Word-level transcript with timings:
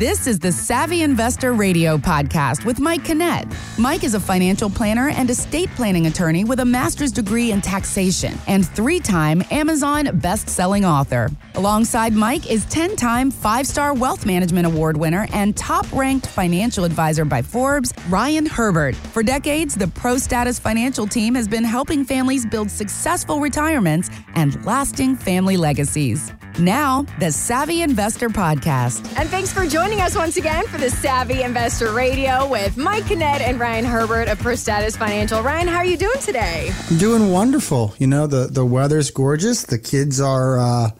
This 0.00 0.26
is 0.26 0.38
the 0.38 0.50
Savvy 0.50 1.02
Investor 1.02 1.52
Radio 1.52 1.98
podcast 1.98 2.64
with 2.64 2.80
Mike 2.80 3.02
Kinnett. 3.02 3.54
Mike 3.78 4.02
is 4.02 4.14
a 4.14 4.18
financial 4.18 4.70
planner 4.70 5.10
and 5.10 5.28
estate 5.28 5.68
planning 5.76 6.06
attorney 6.06 6.42
with 6.42 6.60
a 6.60 6.64
master's 6.64 7.12
degree 7.12 7.52
in 7.52 7.60
taxation 7.60 8.32
and 8.46 8.66
three 8.66 8.98
time 8.98 9.42
Amazon 9.50 10.08
best-selling 10.18 10.86
author. 10.86 11.28
Alongside 11.54 12.14
Mike 12.14 12.50
is 12.50 12.64
10 12.70 12.96
time 12.96 13.30
five 13.30 13.66
star 13.66 13.92
wealth 13.92 14.24
management 14.24 14.66
award 14.66 14.96
winner 14.96 15.26
and 15.34 15.54
top 15.54 15.84
ranked 15.92 16.26
financial 16.26 16.84
advisor 16.84 17.26
by 17.26 17.42
Forbes, 17.42 17.92
Ryan 18.08 18.46
Herbert. 18.46 18.96
For 18.96 19.22
decades, 19.22 19.74
the 19.74 19.88
Pro 19.88 20.16
Status 20.16 20.58
Financial 20.58 21.06
team 21.06 21.34
has 21.34 21.46
been 21.46 21.62
helping 21.62 22.06
families 22.06 22.46
build 22.46 22.70
successful 22.70 23.38
retirements 23.38 24.08
and 24.34 24.64
lasting 24.64 25.14
family 25.14 25.58
legacies. 25.58 26.32
Now, 26.60 27.06
the 27.18 27.32
Savvy 27.32 27.80
Investor 27.80 28.28
Podcast. 28.28 29.16
And 29.18 29.28
thanks 29.30 29.50
for 29.50 29.66
joining 29.66 30.00
us 30.00 30.14
once 30.14 30.36
again 30.36 30.66
for 30.66 30.76
the 30.76 30.90
Savvy 30.90 31.42
Investor 31.42 31.92
Radio 31.92 32.46
with 32.46 32.76
Mike 32.76 33.04
Kinnett 33.04 33.40
and 33.40 33.58
Ryan 33.58 33.86
Herbert 33.86 34.28
of 34.28 34.38
Pro 34.38 34.54
Status 34.54 34.94
Financial. 34.94 35.42
Ryan, 35.42 35.68
how 35.68 35.78
are 35.78 35.86
you 35.86 35.96
doing 35.96 36.18
today? 36.20 36.70
I'm 36.90 36.98
doing 36.98 37.32
wonderful. 37.32 37.94
You 37.98 38.08
know, 38.08 38.26
the, 38.26 38.46
the 38.46 38.66
weather's 38.66 39.10
gorgeous. 39.10 39.62
The 39.62 39.78
kids 39.78 40.20
are 40.20 40.58
uh, 40.58 40.90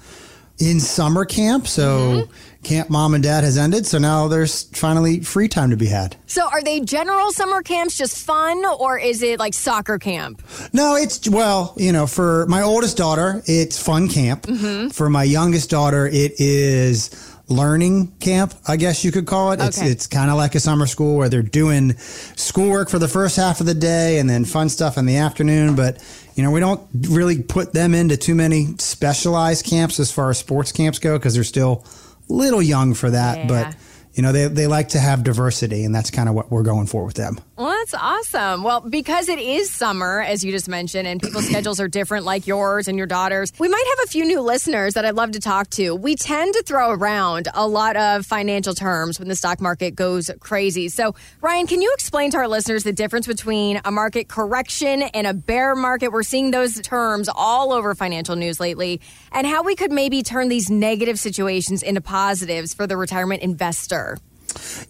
in 0.61 0.79
summer 0.79 1.25
camp, 1.25 1.67
so 1.67 1.99
mm-hmm. 2.25 2.63
camp 2.63 2.91
mom 2.91 3.15
and 3.15 3.25
dad 3.25 3.43
has 3.45 3.57
ended. 3.57 3.87
So 3.87 3.99
now 3.99 4.29
there's 4.29 4.65
finally 4.77 5.21
free 5.21 5.49
time 5.49 5.71
to 5.71 5.77
be 5.77 5.87
had. 5.87 6.17
So 6.27 6.47
are 6.47 6.63
they 6.63 6.81
general 6.81 7.33
summer 7.33 7.63
camps 7.63 7.97
just 7.97 8.19
fun, 8.19 8.65
or 8.79 8.99
is 8.99 9.23
it 9.23 9.39
like 9.39 9.55
soccer 9.55 9.99
camp? 9.99 10.43
No, 10.73 10.95
it's 10.97 11.29
well, 11.29 11.75
you 11.77 11.93
know, 11.93 12.07
for 12.07 12.47
my 12.47 12.63
oldest 12.63 12.97
daughter, 12.97 13.43
it's 13.47 13.83
fun 13.83 14.09
camp. 14.09 14.43
Mm-hmm. 14.43 14.89
For 14.91 15.09
my 15.09 15.25
youngest 15.25 15.71
daughter, 15.71 16.07
it 16.07 16.39
is 16.39 17.11
learning 17.51 18.07
camp, 18.21 18.55
I 18.67 18.77
guess 18.77 19.05
you 19.05 19.11
could 19.11 19.27
call 19.27 19.53
it. 19.53 19.61
It's 19.61 19.83
it's 19.83 20.07
kind 20.07 20.31
of 20.31 20.37
like 20.37 20.55
a 20.55 20.61
summer 20.61 20.87
school 20.87 21.17
where 21.17 21.29
they're 21.29 21.43
doing 21.43 21.97
schoolwork 22.37 22.89
for 22.89 22.99
the 22.99 23.09
first 23.09 23.37
half 23.37 23.61
of 23.61 23.67
the 23.67 23.75
day 23.75 24.21
and 24.21 24.31
then 24.31 24.45
fun 24.45 24.69
stuff 24.69 24.97
in 24.97 25.05
the 25.05 25.17
afternoon, 25.17 25.75
but 25.75 25.99
you 26.41 26.47
know, 26.47 26.53
we 26.53 26.61
don't 26.61 26.81
really 27.11 27.43
put 27.43 27.75
them 27.75 27.93
into 27.93 28.17
too 28.17 28.35
many 28.35 28.69
specialized 28.79 29.67
camps 29.67 30.01
as 30.01 30.11
far 30.11 30.31
as 30.31 30.39
sports 30.39 30.73
camps 30.73 30.99
go 30.99 31.19
because 31.19 31.35
they're 31.35 31.45
still 31.45 31.85
a 32.31 32.33
little 32.33 32.63
young 32.63 32.95
for 32.95 33.11
that. 33.11 33.41
Yeah. 33.41 33.47
But 33.47 33.77
you 34.15 34.23
know, 34.23 34.33
they, 34.33 34.49
they 34.49 34.67
like 34.67 34.89
to 34.91 34.99
have 34.99 35.23
diversity, 35.23 35.85
and 35.85 35.95
that's 35.95 36.11
kind 36.11 36.29
of 36.29 36.35
what 36.35 36.51
we're 36.51 36.65
going 36.65 36.87
for 36.87 37.05
with 37.05 37.15
them. 37.15 37.39
Well, 37.57 37.69
that's 37.69 37.95
awesome. 37.95 38.65
Well, 38.65 38.81
because 38.81 39.29
it 39.29 39.39
is 39.39 39.71
summer, 39.71 40.21
as 40.21 40.43
you 40.43 40.51
just 40.51 40.69
mentioned, 40.69 41.07
and 41.07 41.23
people's 41.23 41.47
schedules 41.49 41.79
are 41.79 41.89
different, 41.89 42.25
like 42.25 42.47
yours 42.47 42.89
and 42.89 42.99
your 42.99 43.07
daughter's, 43.07 43.53
we 43.59 43.69
might 43.69 43.85
have 43.97 44.07
a 44.07 44.11
few 44.11 44.25
new 44.25 44.41
listeners 44.41 44.95
that 44.95 45.05
I'd 45.05 45.15
love 45.15 45.33
to 45.33 45.41
talk 45.41 45.71
to. 45.71 45.95
We 45.95 46.17
tend 46.17 46.55
to 46.55 46.63
throw 46.63 46.91
around 46.91 47.49
a 47.55 47.67
lot 47.69 47.97
of 47.97 48.27
financial 48.27 48.75
terms 48.75 49.19
when 49.19 49.29
the 49.29 49.37
stock 49.37 49.61
market 49.61 49.95
goes 49.95 50.31
crazy. 50.41 50.89
So, 50.89 51.15
Ryan, 51.41 51.67
can 51.69 51.81
you 51.81 51.93
explain 51.95 52.31
to 52.33 52.39
our 52.39 52.49
listeners 52.49 52.83
the 52.83 52.93
difference 52.93 53.27
between 53.29 53.81
a 53.85 53.93
market 53.93 54.29
correction 54.29 55.03
and 55.03 55.27
a 55.27 55.35
bear 55.35 55.77
market? 55.77 56.09
We're 56.09 56.25
seeing 56.25 56.51
those 56.51 56.81
terms 56.81 57.29
all 57.33 57.73
over 57.73 57.95
financial 57.95 58.35
news 58.35 58.59
lately, 58.59 59.01
and 59.31 59.47
how 59.47 59.63
we 59.63 59.77
could 59.77 59.93
maybe 59.93 60.23
turn 60.23 60.49
these 60.49 60.69
negative 60.69 61.19
situations 61.19 61.83
into 61.83 62.01
positives 62.01 62.75
for 62.75 62.87
the 62.87 62.97
retirement 62.97 63.43
investor. 63.43 64.10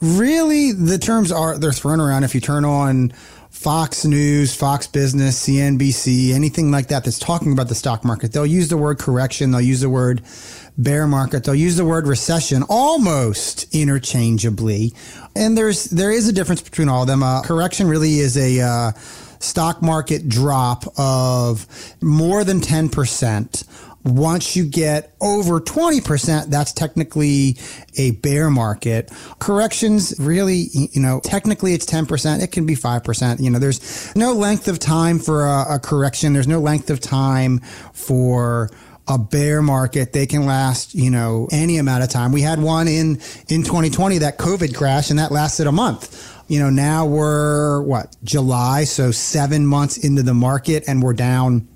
Really, 0.01 0.73
the 0.73 0.99
terms 0.99 1.33
are 1.33 1.59
they're 1.59 1.73
thrown 1.73 2.01
around. 2.01 2.25
If 2.25 2.35
you 2.35 2.41
turn 2.41 2.65
on 2.65 3.13
Fox 3.51 4.05
News, 4.05 4.55
Fox 4.55 4.87
Business, 4.87 5.47
CNBC, 5.47 6.33
anything 6.33 6.71
like 6.71 6.89
that 6.89 7.05
that's 7.05 7.19
talking 7.19 7.53
about 7.53 7.69
the 7.69 7.75
stock 7.75 8.05
market, 8.05 8.33
they'll 8.33 8.47
use 8.47 8.69
the 8.69 8.77
word 8.77 8.99
correction. 8.99 9.51
They'll 9.51 9.61
use 9.61 9.81
the 9.81 9.91
word 9.91 10.23
bear 10.79 11.07
market. 11.07 11.45
They'll 11.45 11.55
use 11.55 11.77
the 11.77 11.85
word 11.85 12.07
recession 12.07 12.63
almost 12.69 13.75
interchangeably. 13.75 14.95
And 15.37 15.57
there's 15.57 15.85
there 15.85 16.11
is 16.11 16.29
a 16.29 16.33
difference 16.33 16.63
between 16.63 16.89
all 16.89 17.03
of 17.03 17.09
them. 17.09 17.23
Uh, 17.23 17.43
correction 17.43 17.89
really 17.89 18.21
is 18.21 18.37
a 18.37 18.61
uh, 18.61 18.93
stock 19.41 19.83
market 19.83 20.29
drop 20.29 20.85
of 20.99 21.67
more 22.01 22.45
than 22.45 22.61
ten 22.61 22.89
percent 22.89 23.65
once 24.05 24.57
you 24.57 24.65
get 24.65 25.15
over 25.21 25.61
20%, 25.61 26.47
that's 26.47 26.73
technically 26.73 27.57
a 27.97 28.13
bear 28.13 28.51
market. 28.51 29.11
Corrections 29.39 30.15
really, 30.19 30.69
you 30.73 31.01
know, 31.01 31.21
technically 31.23 31.75
it's 31.75 31.87
10%. 31.87 32.43
It 32.43 32.53
can 32.53 32.67
be 32.67 32.75
5%. 32.75 33.41
You 33.41 33.51
know, 33.51 33.59
there's 33.59 34.15
no 34.17 34.33
length 34.33 34.69
of 34.69 34.79
time 34.79 35.19
for 35.19 35.47
a, 35.47 35.75
a 35.75 35.79
correction. 35.79 36.33
There's 36.33 36.49
no 36.49 36.61
length 36.61 36.91
of 36.91 37.01
time 37.01 37.59
for 37.93 38.71
a 39.07 39.19
bear 39.19 39.61
market. 39.61 40.13
They 40.13 40.27
can 40.27 40.47
last, 40.47 40.95
you 40.95 41.11
know, 41.11 41.49
any 41.51 41.79
amount 41.79 42.05
of 42.05 42.11
time. 42.11 42.33
We 42.33 42.43
had 42.43 42.61
one 42.61 42.89
in, 42.89 43.17
in 43.49 43.65
2020, 43.65 44.19
that 44.19 44.39
COVID 44.39 44.75
crash, 44.75 45.11
and 45.11 45.19
that 45.19 45.33
lasted 45.33 45.67
a 45.67 45.73
month. 45.73 46.27
You 46.49 46.61
know, 46.61 46.71
now 46.71 47.07
we're 47.07 47.83
what, 47.83 48.17
July, 48.25 48.85
so 48.85 49.11
seven 49.11 49.67
months 49.67 49.99
into 49.99 50.23
the 50.23 50.35
market 50.35 50.85
and 50.89 51.03
we're 51.03 51.13
down 51.13 51.69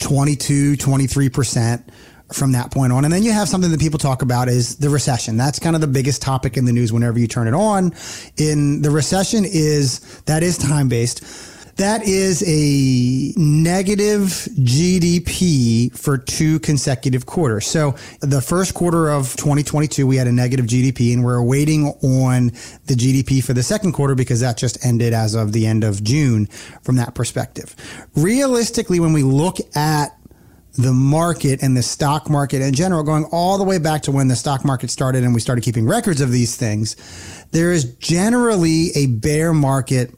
22, 0.00 0.76
23% 0.76 1.82
from 2.32 2.52
that 2.52 2.70
point 2.70 2.92
on. 2.92 3.04
And 3.04 3.12
then 3.12 3.22
you 3.22 3.32
have 3.32 3.48
something 3.48 3.70
that 3.70 3.80
people 3.80 3.98
talk 3.98 4.22
about 4.22 4.48
is 4.48 4.76
the 4.76 4.88
recession. 4.88 5.36
That's 5.36 5.58
kind 5.58 5.74
of 5.74 5.80
the 5.80 5.88
biggest 5.88 6.22
topic 6.22 6.56
in 6.56 6.64
the 6.64 6.72
news 6.72 6.92
whenever 6.92 7.18
you 7.18 7.26
turn 7.26 7.48
it 7.48 7.54
on. 7.54 7.92
In 8.36 8.82
the 8.82 8.90
recession 8.90 9.44
is 9.44 10.00
that 10.22 10.42
is 10.42 10.56
time 10.58 10.88
based. 10.88 11.24
That 11.80 12.02
is 12.02 12.44
a 12.46 13.32
negative 13.40 14.24
GDP 14.58 15.90
for 15.96 16.18
two 16.18 16.60
consecutive 16.60 17.24
quarters. 17.24 17.66
So 17.66 17.94
the 18.20 18.42
first 18.42 18.74
quarter 18.74 19.08
of 19.08 19.34
2022, 19.36 20.06
we 20.06 20.16
had 20.16 20.26
a 20.26 20.32
negative 20.32 20.66
GDP 20.66 21.14
and 21.14 21.24
we're 21.24 21.42
waiting 21.42 21.86
on 21.86 22.48
the 22.84 22.92
GDP 22.94 23.42
for 23.42 23.54
the 23.54 23.62
second 23.62 23.92
quarter 23.92 24.14
because 24.14 24.40
that 24.40 24.58
just 24.58 24.84
ended 24.84 25.14
as 25.14 25.34
of 25.34 25.52
the 25.52 25.66
end 25.66 25.82
of 25.82 26.04
June 26.04 26.48
from 26.82 26.96
that 26.96 27.14
perspective. 27.14 27.74
Realistically, 28.14 29.00
when 29.00 29.14
we 29.14 29.22
look 29.22 29.56
at 29.74 30.14
the 30.72 30.92
market 30.92 31.62
and 31.62 31.74
the 31.74 31.82
stock 31.82 32.28
market 32.28 32.60
in 32.60 32.74
general, 32.74 33.02
going 33.02 33.24
all 33.32 33.56
the 33.56 33.64
way 33.64 33.78
back 33.78 34.02
to 34.02 34.12
when 34.12 34.28
the 34.28 34.36
stock 34.36 34.66
market 34.66 34.90
started 34.90 35.24
and 35.24 35.32
we 35.32 35.40
started 35.40 35.64
keeping 35.64 35.86
records 35.86 36.20
of 36.20 36.30
these 36.30 36.56
things, 36.56 36.94
there 37.52 37.72
is 37.72 37.94
generally 37.94 38.90
a 38.94 39.06
bear 39.06 39.54
market 39.54 40.14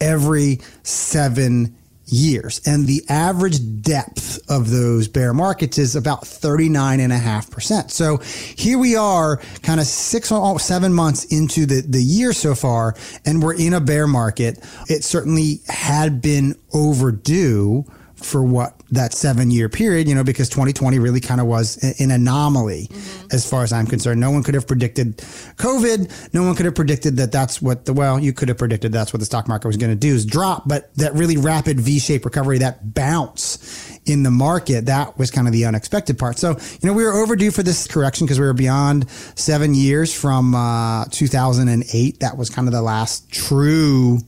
every 0.00 0.60
seven 0.82 1.76
years. 2.06 2.60
And 2.66 2.86
the 2.86 3.02
average 3.08 3.82
depth 3.82 4.40
of 4.50 4.70
those 4.70 5.08
bear 5.08 5.32
markets 5.32 5.78
is 5.78 5.96
about 5.96 6.22
39.5%. 6.22 7.90
So 7.90 8.18
here 8.18 8.78
we 8.78 8.96
are 8.96 9.38
kind 9.62 9.80
of 9.80 9.86
six 9.86 10.32
or 10.32 10.58
seven 10.58 10.92
months 10.92 11.24
into 11.24 11.66
the, 11.66 11.82
the 11.82 12.02
year 12.02 12.32
so 12.32 12.54
far, 12.54 12.96
and 13.24 13.42
we're 13.42 13.54
in 13.54 13.74
a 13.74 13.80
bear 13.80 14.06
market. 14.06 14.58
It 14.88 15.04
certainly 15.04 15.60
had 15.68 16.20
been 16.20 16.56
overdue 16.72 17.84
for 18.16 18.42
what 18.42 18.79
that 18.90 19.12
seven 19.12 19.50
year 19.50 19.68
period, 19.68 20.08
you 20.08 20.14
know, 20.14 20.24
because 20.24 20.48
2020 20.48 20.98
really 20.98 21.20
kind 21.20 21.40
of 21.40 21.46
was 21.46 21.76
an 22.00 22.10
anomaly 22.10 22.88
mm-hmm. 22.90 23.26
as 23.32 23.48
far 23.48 23.62
as 23.62 23.72
I'm 23.72 23.86
concerned. 23.86 24.20
No 24.20 24.30
one 24.30 24.42
could 24.42 24.54
have 24.54 24.66
predicted 24.66 25.18
COVID. 25.56 26.32
No 26.34 26.42
one 26.42 26.54
could 26.54 26.66
have 26.66 26.74
predicted 26.74 27.16
that 27.18 27.32
that's 27.32 27.62
what 27.62 27.84
the, 27.84 27.92
well, 27.92 28.18
you 28.18 28.32
could 28.32 28.48
have 28.48 28.58
predicted 28.58 28.92
that's 28.92 29.12
what 29.12 29.20
the 29.20 29.26
stock 29.26 29.48
market 29.48 29.66
was 29.66 29.76
going 29.76 29.90
to 29.92 29.96
do 29.96 30.14
is 30.14 30.24
drop, 30.26 30.66
but 30.66 30.94
that 30.96 31.14
really 31.14 31.36
rapid 31.36 31.80
V 31.80 31.98
shaped 31.98 32.24
recovery, 32.24 32.58
that 32.58 32.94
bounce 32.94 33.98
in 34.06 34.22
the 34.22 34.30
market, 34.30 34.86
that 34.86 35.18
was 35.18 35.30
kind 35.30 35.46
of 35.46 35.52
the 35.52 35.64
unexpected 35.64 36.18
part. 36.18 36.38
So, 36.38 36.50
you 36.50 36.86
know, 36.88 36.92
we 36.92 37.04
were 37.04 37.12
overdue 37.12 37.50
for 37.50 37.62
this 37.62 37.86
correction 37.86 38.26
because 38.26 38.40
we 38.40 38.46
were 38.46 38.54
beyond 38.54 39.08
seven 39.36 39.74
years 39.74 40.12
from 40.12 40.54
uh, 40.54 41.04
2008. 41.10 42.20
That 42.20 42.36
was 42.36 42.50
kind 42.50 42.66
of 42.66 42.72
the 42.72 42.82
last 42.82 43.30
true 43.30 44.18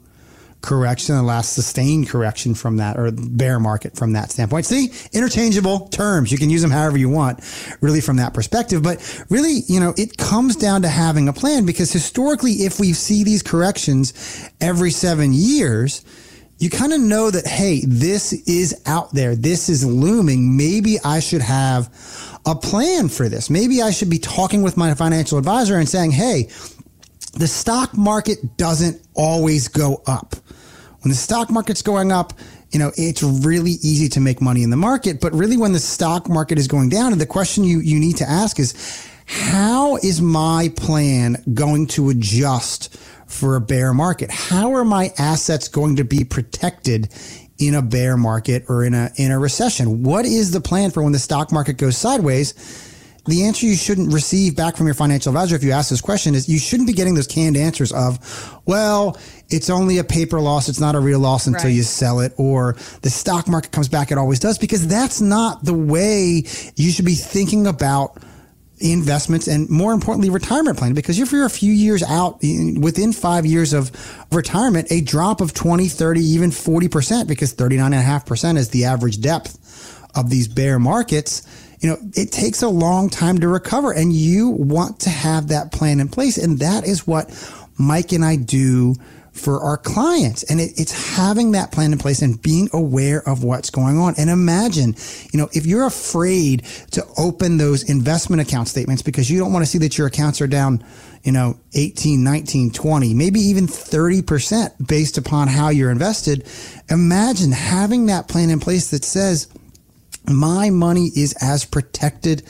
correction, 0.63 1.17
the 1.17 1.23
last 1.23 1.53
sustained 1.53 2.09
correction 2.09 2.55
from 2.55 2.79
that, 2.79 2.97
or 2.97 3.11
bear 3.13 3.61
market 3.61 3.97
from 3.97 4.13
that 4.13 4.31
standpoint. 4.31 4.67
See, 4.67 4.93
interchangeable 5.13 5.89
terms. 5.89 6.33
You 6.33 6.39
can 6.39 6.51
use 6.51 6.63
them 6.63 6.71
however 6.71 6.97
you 6.97 7.09
want, 7.09 7.41
really, 7.81 8.01
from 8.01 8.17
that 8.17 8.33
perspective. 8.33 8.83
But 8.83 9.25
really, 9.29 9.63
you 9.67 9.81
know, 9.81 9.93
it 9.97 10.17
comes 10.17 10.57
down 10.57 10.83
to 10.83 10.89
having 10.89 11.29
a 11.29 11.33
plan 11.33 11.67
because 11.67 11.93
historically, 11.93 12.53
if 12.53 12.81
we 12.81 12.93
see 12.93 13.25
these 13.25 13.43
corrections 13.43 14.49
every 14.61 14.91
seven 14.91 15.33
years, 15.33 16.05
you 16.59 16.71
kind 16.71 16.93
of 16.93 17.01
know 17.01 17.29
that, 17.29 17.45
hey, 17.45 17.83
this 17.85 18.33
is 18.47 18.81
out 18.87 19.13
there. 19.13 19.35
This 19.35 19.69
is 19.69 19.85
looming. 19.85 20.57
Maybe 20.57 20.97
I 21.05 21.19
should 21.19 21.43
have 21.43 21.89
a 22.47 22.55
plan 22.55 23.09
for 23.09 23.29
this. 23.29 23.51
Maybe 23.51 23.83
I 23.83 23.91
should 23.91 24.11
be 24.11 24.21
talking 24.21 24.63
with 24.63 24.77
my 24.77 24.95
financial 24.95 25.39
advisor 25.39 25.77
and 25.77 25.89
saying, 25.89 26.13
hey, 26.13 26.49
the 27.35 27.49
stock 27.49 27.97
market 27.97 28.57
doesn't 28.57 29.05
always 29.15 29.69
go 29.69 30.03
up. 30.07 30.37
When 31.03 31.11
the 31.11 31.17
stock 31.17 31.51
market's 31.51 31.83
going 31.83 32.13
up, 32.13 32.33
you 32.71 32.79
know, 32.79 32.93
it's 32.97 33.23
really 33.23 33.73
easy 33.83 34.09
to 34.11 34.21
make 34.21 34.41
money 34.41 34.63
in 34.63 34.71
the 34.71 34.77
market. 34.77 35.21
But 35.21 35.33
really, 35.35 35.57
when 35.57 35.73
the 35.73 35.81
stock 35.81 36.29
market 36.29 36.59
is 36.59 36.69
going 36.69 36.89
down, 36.89 37.13
and 37.13 37.21
the 37.21 37.27
question 37.27 37.65
you, 37.65 37.81
you 37.81 37.99
need 37.99 38.17
to 38.19 38.29
ask 38.29 38.59
is, 38.59 39.09
how 39.27 39.97
is 39.97 40.21
my 40.21 40.73
plan 40.77 41.43
going 41.55 41.87
to 41.89 42.11
adjust 42.11 42.97
for 43.27 43.57
a 43.57 43.61
bear 43.61 43.93
market? 43.93 44.31
How 44.31 44.75
are 44.75 44.85
my 44.85 45.13
assets 45.19 45.69
going 45.69 45.97
to 45.97 46.05
be 46.05 46.25
protected 46.25 47.13
in 47.59 47.75
a 47.75 47.83
bear 47.83 48.17
market 48.17 48.65
or 48.69 48.85
in 48.85 48.95
a 48.95 49.11
in 49.17 49.31
a 49.31 49.39
recession? 49.39 50.03
What 50.03 50.25
is 50.25 50.51
the 50.53 50.61
plan 50.61 50.91
for 50.91 51.03
when 51.03 51.13
the 51.13 51.19
stock 51.19 51.51
market 51.51 51.79
goes 51.79 51.97
sideways? 51.97 52.55
The 53.27 53.45
answer 53.45 53.67
you 53.67 53.77
shouldn't 53.77 54.13
receive 54.13 54.57
back 54.57 54.77
from 54.77 54.87
your 54.87 54.95
financial 54.95 55.31
advisor 55.31 55.55
if 55.55 55.63
you 55.63 55.71
ask 55.71 55.91
this 55.91 56.01
question 56.01 56.35
is 56.35 56.49
you 56.49 56.59
shouldn't 56.59 56.89
be 56.89 56.93
getting 56.93 57.15
those 57.15 57.29
canned 57.29 57.57
answers 57.57 57.93
of, 57.93 58.61
well, 58.67 59.17
it's 59.49 59.71
only 59.71 59.99
a 59.99 60.05
paper 60.05 60.41
loss. 60.41 60.69
It's 60.69 60.81
not 60.81 60.97
a 60.97 61.01
real 61.01 61.21
loss 61.21 61.47
until 61.47 61.65
right. 61.65 61.75
you 61.75 61.83
sell 61.85 62.21
it 62.21 62.33
or 62.37 62.77
the 63.03 63.11
stock 63.11 63.47
market 63.47 63.71
comes 63.71 63.89
back. 63.89 64.11
It 64.11 64.19
always 64.19 64.41
does 64.41 64.59
because 64.59 64.89
that's 64.89 65.21
not 65.21 65.65
the 65.65 65.75
way 65.75 66.43
you 66.75 66.91
should 66.91 67.05
be 67.05 67.15
thinking 67.15 67.67
about 67.69 68.19
investments 68.81 69.47
and 69.47 69.71
more 69.71 69.93
importantly, 69.93 70.29
retirement 70.29 70.77
planning 70.77 70.97
Because 70.97 71.21
if 71.21 71.31
you're 71.31 71.47
a 71.47 71.51
few 71.51 71.73
years 71.73 72.03
out 72.03 72.41
within 72.41 73.13
five 73.13 73.47
years 73.47 73.73
of 73.73 73.93
retirement, 74.33 74.91
a 74.91 75.01
drop 75.01 75.41
of 75.41 75.55
20, 75.55 75.87
30, 75.87 76.21
even 76.21 76.51
40%, 76.51 77.29
because 77.29 77.55
39.5% 77.55 78.57
is 78.57 78.71
the 78.71 78.87
average 78.87 79.21
depth 79.21 79.59
of 80.17 80.29
these 80.29 80.49
bear 80.49 80.81
markets 80.81 81.47
you 81.83 81.91
know, 81.91 81.99
it 82.15 82.31
takes 82.31 82.63
a 82.63 82.69
long 82.69 83.11
time 83.11 83.39
to 83.41 83.49
recover 83.49 83.93
and 83.93 84.13
you 84.13 84.51
want 84.51 85.01
to 85.01 85.11
have 85.11 85.49
that 85.49 85.73
plan 85.73 85.99
in 85.99 86.09
place. 86.09 86.39
And 86.39 86.61
that 86.61 86.87
is 86.87 87.07
what 87.07 87.29
Mike 87.77 88.13
and 88.13 88.25
I 88.25 88.37
do 88.37 88.95
for 89.33 89.61
our 89.61 89.79
clients. 89.79 90.45
And 90.45 90.61
it, 90.61 90.79
it's 90.79 91.17
having 91.17 91.53
that 91.53 91.73
plan 91.73 91.93
in 91.93 91.99
place 91.99 92.23
and 92.23 92.41
being 92.41 92.69
aware 92.73 93.27
of 93.29 93.43
what's 93.43 93.71
going 93.71 93.99
on. 93.99 94.15
And 94.17 94.31
imagine, 94.31 94.95
you 95.33 95.41
know, 95.41 95.49
if 95.53 95.67
you're 95.67 95.87
afraid 95.87 96.65
to 96.93 97.05
open 97.19 97.57
those 97.57 97.89
investment 97.91 98.43
account 98.43 98.69
statements 98.69 99.03
because 99.03 99.29
you 99.31 99.41
don't 99.41 99.53
want 99.53 99.65
to 99.65 99.71
see 99.71 99.79
that 99.79 99.99
your 99.99 100.07
accounts 100.07 100.41
are 100.41 100.47
down, 100.47 100.85
you 101.25 101.33
know, 101.33 101.59
18, 101.75 102.23
19, 102.23 102.71
20, 102.71 103.15
maybe 103.15 103.41
even 103.41 103.67
30% 103.67 104.87
based 104.87 105.19
upon 105.19 105.49
how 105.49 105.71
you're 105.71 105.91
invested. 105.91 106.47
Imagine 106.91 107.51
having 107.51 108.07
that 108.07 108.29
plan 108.29 108.51
in 108.51 108.61
place 108.61 108.91
that 108.91 109.05
says, 109.05 109.49
my 110.29 110.71
money 110.71 111.11
is 111.17 111.35
as 111.41 111.65
protected 111.65 112.43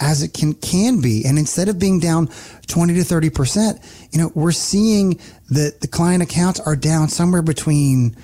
as 0.00 0.22
it 0.22 0.34
can 0.34 0.54
can 0.54 1.00
be. 1.00 1.24
And 1.24 1.38
instead 1.38 1.68
of 1.68 1.78
being 1.78 2.00
down 2.00 2.28
20 2.66 2.94
to 2.94 3.00
30%, 3.00 4.12
you 4.12 4.20
know, 4.20 4.30
we're 4.34 4.52
seeing 4.52 5.18
that 5.48 5.80
the 5.80 5.88
client 5.88 6.22
accounts 6.22 6.60
are 6.60 6.76
down 6.76 7.08
somewhere 7.08 7.42
between 7.42 8.16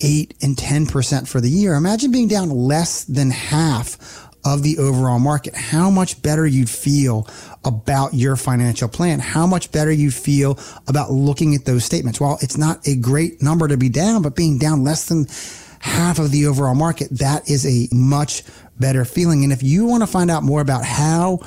8 0.00 0.34
and 0.42 0.56
10% 0.56 1.26
for 1.26 1.40
the 1.40 1.50
year. 1.50 1.74
Imagine 1.74 2.12
being 2.12 2.28
down 2.28 2.50
less 2.50 3.04
than 3.04 3.30
half 3.30 4.26
of 4.44 4.62
the 4.62 4.78
overall 4.78 5.18
market, 5.18 5.56
how 5.56 5.90
much 5.90 6.22
better 6.22 6.46
you'd 6.46 6.70
feel 6.70 7.28
about 7.64 8.14
your 8.14 8.36
financial 8.36 8.88
plan, 8.88 9.18
how 9.18 9.44
much 9.44 9.72
better 9.72 9.90
you 9.90 10.08
feel 10.08 10.56
about 10.86 11.10
looking 11.10 11.56
at 11.56 11.64
those 11.64 11.84
statements. 11.84 12.20
well 12.20 12.38
it's 12.40 12.56
not 12.56 12.86
a 12.86 12.94
great 12.94 13.42
number 13.42 13.66
to 13.66 13.76
be 13.76 13.88
down, 13.88 14.22
but 14.22 14.36
being 14.36 14.56
down 14.56 14.84
less 14.84 15.06
than 15.06 15.26
half 15.80 16.18
of 16.18 16.30
the 16.30 16.46
overall 16.46 16.74
market, 16.74 17.08
that 17.10 17.48
is 17.48 17.66
a 17.66 17.94
much 17.94 18.42
better 18.78 19.04
feeling. 19.04 19.44
And 19.44 19.52
if 19.52 19.62
you 19.62 19.86
want 19.86 20.02
to 20.02 20.06
find 20.06 20.30
out 20.30 20.42
more 20.42 20.60
about 20.60 20.84
how 20.84 21.40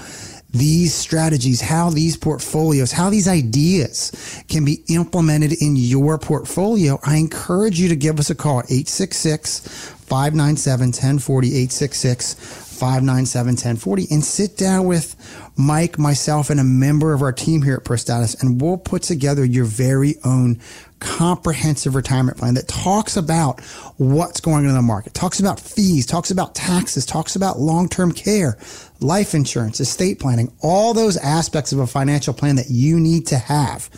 these 0.52 0.94
strategies, 0.94 1.62
how 1.62 1.90
these 1.90 2.18
portfolios, 2.18 2.92
how 2.92 3.10
these 3.10 3.28
ideas 3.28 4.44
can 4.48 4.66
be 4.66 4.84
implemented 4.90 5.54
in 5.62 5.76
your 5.76 6.18
portfolio, 6.18 7.00
I 7.04 7.18
encourage 7.18 7.80
you 7.80 7.90
to 7.90 7.96
give 7.96 8.20
us 8.20 8.30
a 8.30 8.36
call 8.36 8.60
at 8.60 8.66
866 8.66 9.60
597 9.60 10.88
1040, 10.88 11.48
866 11.50 12.69
597 12.80 13.52
1040, 13.52 14.08
and 14.10 14.24
sit 14.24 14.58
down 14.58 14.86
with 14.86 15.16
Mike, 15.58 16.00
myself, 16.00 16.50
and 16.50 16.60
a 16.60 16.64
member 16.64 17.14
of 17.14 17.22
our 17.22 17.34
team 17.34 17.62
here 17.62 17.76
at 17.76 17.84
ProStatus, 17.84 18.42
and 18.42 18.62
we'll 18.62 18.78
put 18.78 19.04
together 19.04 19.44
your 19.44 19.66
very 19.66 20.16
own 20.24 20.60
comprehensive 21.00 21.96
retirement 21.96 22.38
plan 22.38 22.54
that 22.54 22.68
talks 22.68 23.18
about 23.18 23.62
what's 23.98 24.40
going 24.40 24.64
on 24.64 24.70
in 24.70 24.76
the 24.76 24.82
market, 24.82 25.14
talks 25.14 25.40
about 25.40 25.60
fees, 25.60 26.06
talks 26.06 26.32
about 26.32 26.56
taxes, 26.56 27.06
talks 27.06 27.36
about 27.36 27.60
long-term 27.60 28.12
care, 28.12 28.58
life 29.00 29.34
insurance, 29.34 29.80
estate 29.80 30.20
planning, 30.20 30.52
all 30.62 30.94
those 30.94 31.18
aspects 31.18 31.72
of 31.72 31.80
a 31.80 31.88
financial 31.88 32.34
plan 32.34 32.56
that 32.56 32.70
you 32.70 33.00
need 33.00 33.28
to 33.28 33.38
have 33.38 33.90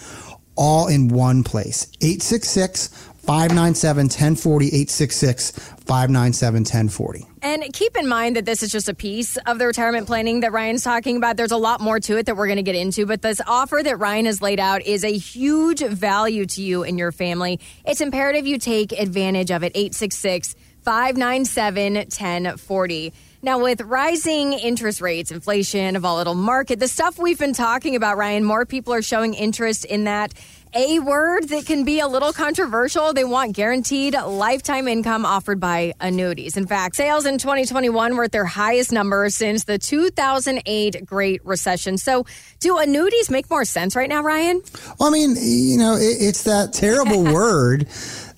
all 0.56 0.88
in 0.88 1.08
one 1.08 1.44
place. 1.44 1.88
866 2.02 3.11
597 3.22 4.06
1040 4.06 4.68
866 4.68 5.52
597 5.52 6.62
1040. 6.62 7.28
And 7.44 7.64
keep 7.74 7.96
in 7.98 8.08
mind 8.08 8.36
that 8.36 8.46
this 8.46 8.64
is 8.64 8.72
just 8.72 8.90
a 8.90 8.94
piece 8.94 9.38
of 9.46 9.60
the 9.60 9.68
retirement 9.68 10.08
planning 10.08 10.42
that 10.42 10.52
Ryan's 10.52 10.84
talking 10.84 11.18
about. 11.18 11.38
There's 11.38 11.52
a 11.52 11.58
lot 11.58 11.82
more 11.82 12.00
to 12.00 12.18
it 12.18 12.26
that 12.26 12.36
we're 12.36 12.48
going 12.48 12.58
to 12.58 12.64
get 12.64 12.76
into, 12.76 13.06
but 13.06 13.22
this 13.22 13.42
offer 13.46 13.82
that 13.84 13.98
Ryan 13.98 14.26
has 14.26 14.42
laid 14.42 14.60
out 14.60 14.82
is 14.84 15.04
a 15.04 15.16
huge 15.16 15.82
value 15.82 16.46
to 16.46 16.62
you 16.62 16.84
and 16.84 16.98
your 16.98 17.12
family. 17.12 17.60
It's 17.86 18.02
imperative 18.02 18.46
you 18.48 18.58
take 18.58 18.92
advantage 18.92 19.52
of 19.52 19.64
it. 19.64 19.72
866 19.76 20.56
597 20.84 21.94
1040. 21.94 23.14
Now, 23.44 23.58
with 23.58 23.82
rising 23.82 24.54
interest 24.54 25.02
rates, 25.02 25.32
inflation, 25.32 25.96
a 25.96 26.00
volatile 26.00 26.36
market, 26.36 26.80
the 26.80 26.88
stuff 26.88 27.18
we've 27.18 27.40
been 27.40 27.54
talking 27.54 27.96
about, 27.96 28.16
Ryan, 28.16 28.44
more 28.44 28.68
people 28.68 28.94
are 28.94 29.02
showing 29.02 29.34
interest 29.34 29.84
in 29.86 30.04
that 30.04 30.36
a 30.74 31.00
word 31.00 31.50
that 31.50 31.66
can 31.66 31.84
be 31.84 32.00
a 32.00 32.08
little 32.08 32.32
controversial. 32.32 33.14
They 33.14 33.26
want 33.26 33.56
guaranteed 33.56 34.14
lifetime 34.14 34.88
income 34.88 35.26
offered 35.26 35.60
by 35.60 35.94
annuities. 36.00 36.56
In 36.56 36.68
fact, 36.68 36.96
sales 36.96 37.26
in 37.26 37.38
2021 37.40 38.16
were 38.16 38.26
at 38.26 38.32
their 38.32 38.46
highest 38.46 38.92
number 38.92 39.30
since 39.30 39.66
the 39.66 39.78
2008 39.78 41.06
Great 41.06 41.44
Recession. 41.46 41.98
So, 41.98 42.26
do 42.60 42.78
annuities 42.78 43.30
make 43.30 43.50
more 43.50 43.66
sense 43.66 43.96
right 43.96 44.08
now, 44.08 44.22
Ryan? 44.22 44.62
Well, 45.00 45.10
I 45.10 45.12
mean, 45.12 45.36
you 45.42 45.78
know, 45.78 45.98
it's 46.00 46.44
that 46.44 46.74
terrible 46.74 47.24
word 47.34 47.88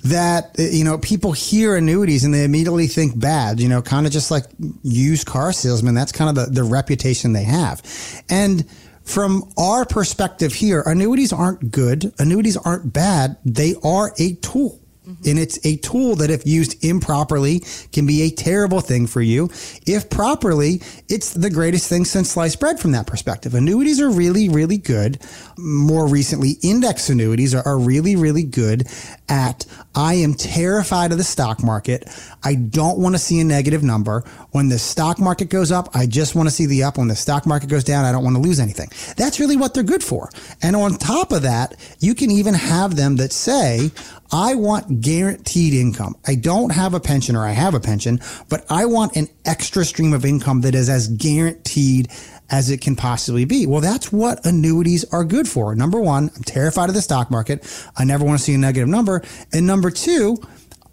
that 0.03 0.55
uh, 0.59 0.63
you 0.63 0.83
know 0.83 0.97
people 0.97 1.31
hear 1.31 1.75
annuities 1.75 2.23
and 2.23 2.33
they 2.33 2.43
immediately 2.43 2.87
think 2.87 3.17
bad 3.17 3.59
you 3.59 3.69
know 3.69 3.81
kind 3.81 4.05
of 4.05 4.11
just 4.11 4.31
like 4.31 4.45
used 4.83 5.25
car 5.25 5.53
salesmen 5.53 5.95
that's 5.95 6.11
kind 6.11 6.29
of 6.29 6.35
the, 6.35 6.51
the 6.51 6.63
reputation 6.63 7.33
they 7.33 7.43
have 7.43 7.81
and 8.29 8.65
from 9.03 9.51
our 9.57 9.85
perspective 9.85 10.53
here, 10.53 10.81
annuities 10.85 11.33
aren't 11.33 11.71
good. 11.71 12.13
Annuities 12.19 12.57
aren't 12.57 12.93
bad. 12.93 13.37
They 13.43 13.75
are 13.83 14.13
a 14.17 14.35
tool. 14.35 14.79
Mm-hmm. 15.07 15.29
And 15.29 15.39
it's 15.39 15.65
a 15.65 15.75
tool 15.77 16.15
that, 16.17 16.29
if 16.29 16.47
used 16.47 16.83
improperly, 16.83 17.61
can 17.91 18.05
be 18.05 18.21
a 18.23 18.29
terrible 18.29 18.79
thing 18.79 19.05
for 19.05 19.21
you. 19.21 19.49
If 19.85 20.09
properly, 20.09 20.81
it's 21.09 21.33
the 21.33 21.49
greatest 21.49 21.89
thing 21.89 22.05
since 22.05 22.31
sliced 22.31 22.59
bread 22.59 22.79
from 22.79 22.93
that 22.93 23.05
perspective. 23.05 23.53
Annuities 23.53 23.99
are 23.99 24.09
really, 24.09 24.47
really 24.47 24.77
good. 24.77 25.19
More 25.57 26.07
recently, 26.07 26.55
index 26.61 27.09
annuities 27.09 27.53
are, 27.53 27.67
are 27.67 27.77
really, 27.77 28.15
really 28.15 28.43
good 28.43 28.87
at 29.27 29.65
I 29.95 30.15
am 30.15 30.33
terrified 30.33 31.11
of 31.11 31.17
the 31.17 31.23
stock 31.23 31.63
market. 31.63 32.09
I 32.43 32.55
don't 32.55 32.97
want 32.97 33.15
to 33.15 33.19
see 33.19 33.39
a 33.39 33.43
negative 33.43 33.83
number. 33.83 34.23
When 34.51 34.69
the 34.69 34.79
stock 34.79 35.19
market 35.19 35.49
goes 35.49 35.71
up, 35.71 35.89
I 35.93 36.05
just 36.05 36.33
want 36.33 36.47
to 36.47 36.55
see 36.55 36.65
the 36.65 36.83
up. 36.83 36.97
When 36.97 37.09
the 37.09 37.15
stock 37.15 37.45
market 37.45 37.69
goes 37.69 37.83
down, 37.83 38.05
I 38.05 38.11
don't 38.11 38.23
want 38.23 38.35
to 38.37 38.41
lose 38.41 38.59
anything. 38.59 38.89
That's 39.17 39.39
really 39.39 39.57
what 39.57 39.73
they're 39.73 39.83
good 39.83 40.03
for. 40.03 40.29
And 40.61 40.75
on 40.75 40.97
top 40.97 41.31
of 41.31 41.41
that, 41.43 41.75
you 41.99 42.15
can 42.15 42.31
even 42.31 42.53
have 42.53 42.95
them 42.95 43.17
that 43.17 43.33
say, 43.33 43.91
I 44.33 44.55
want 44.55 44.99
guaranteed 44.99 45.75
income. 45.75 46.15
I 46.25 46.33
don't 46.33 46.71
have 46.71 46.95
a 46.95 46.99
pension 46.99 47.35
or 47.35 47.45
I 47.45 47.51
have 47.51 47.75
a 47.75 47.79
pension, 47.79 48.19
but 48.49 48.65
I 48.67 48.85
want 48.85 49.15
an 49.15 49.27
extra 49.45 49.85
stream 49.85 50.11
of 50.11 50.25
income 50.25 50.61
that 50.61 50.73
is 50.73 50.89
as 50.89 51.07
guaranteed 51.07 52.09
as 52.49 52.71
it 52.71 52.81
can 52.81 52.95
possibly 52.95 53.45
be. 53.45 53.67
Well, 53.67 53.79
that's 53.79 54.11
what 54.11 54.43
annuities 54.43 55.05
are 55.13 55.23
good 55.23 55.47
for. 55.47 55.75
Number 55.75 55.99
one, 56.01 56.31
I'm 56.35 56.43
terrified 56.43 56.89
of 56.89 56.95
the 56.95 57.01
stock 57.03 57.29
market. 57.29 57.63
I 57.95 58.05
never 58.05 58.25
want 58.25 58.39
to 58.39 58.43
see 58.43 58.55
a 58.55 58.57
negative 58.57 58.89
number. 58.89 59.21
And 59.53 59.67
number 59.67 59.91
two, 59.91 60.37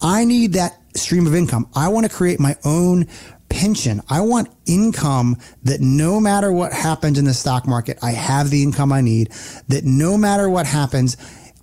I 0.02 0.26
need 0.26 0.52
that 0.52 0.78
stream 0.94 1.26
of 1.26 1.34
income. 1.34 1.66
I 1.74 1.88
want 1.88 2.04
to 2.04 2.14
create 2.14 2.40
my 2.40 2.56
own 2.62 3.06
pension. 3.48 4.02
I 4.10 4.20
want 4.20 4.48
income 4.66 5.38
that 5.62 5.80
no 5.80 6.20
matter 6.20 6.52
what 6.52 6.74
happens 6.74 7.18
in 7.18 7.24
the 7.24 7.34
stock 7.34 7.66
market, 7.66 7.98
I 8.02 8.12
have 8.12 8.50
the 8.50 8.62
income 8.62 8.92
I 8.92 9.00
need, 9.00 9.30
that 9.68 9.84
no 9.84 10.18
matter 10.18 10.48
what 10.48 10.66
happens, 10.66 11.16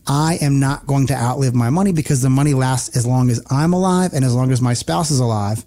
I 0.08 0.38
am 0.42 0.60
not 0.60 0.88
going 0.88 1.08
to 1.08 1.14
outlive 1.16 1.54
my 1.54 1.70
money 1.70 1.92
because 1.92 2.22
the 2.22 2.30
money 2.30 2.54
lasts 2.54 2.96
as 2.96 3.06
long 3.06 3.30
as 3.30 3.42
I'm 3.50 3.74
alive 3.74 4.14
and 4.14 4.24
as 4.24 4.34
long 4.34 4.52
as 4.52 4.62
my 4.62 4.74
spouse 4.74 5.12
is 5.12 5.20
alive. 5.20 5.66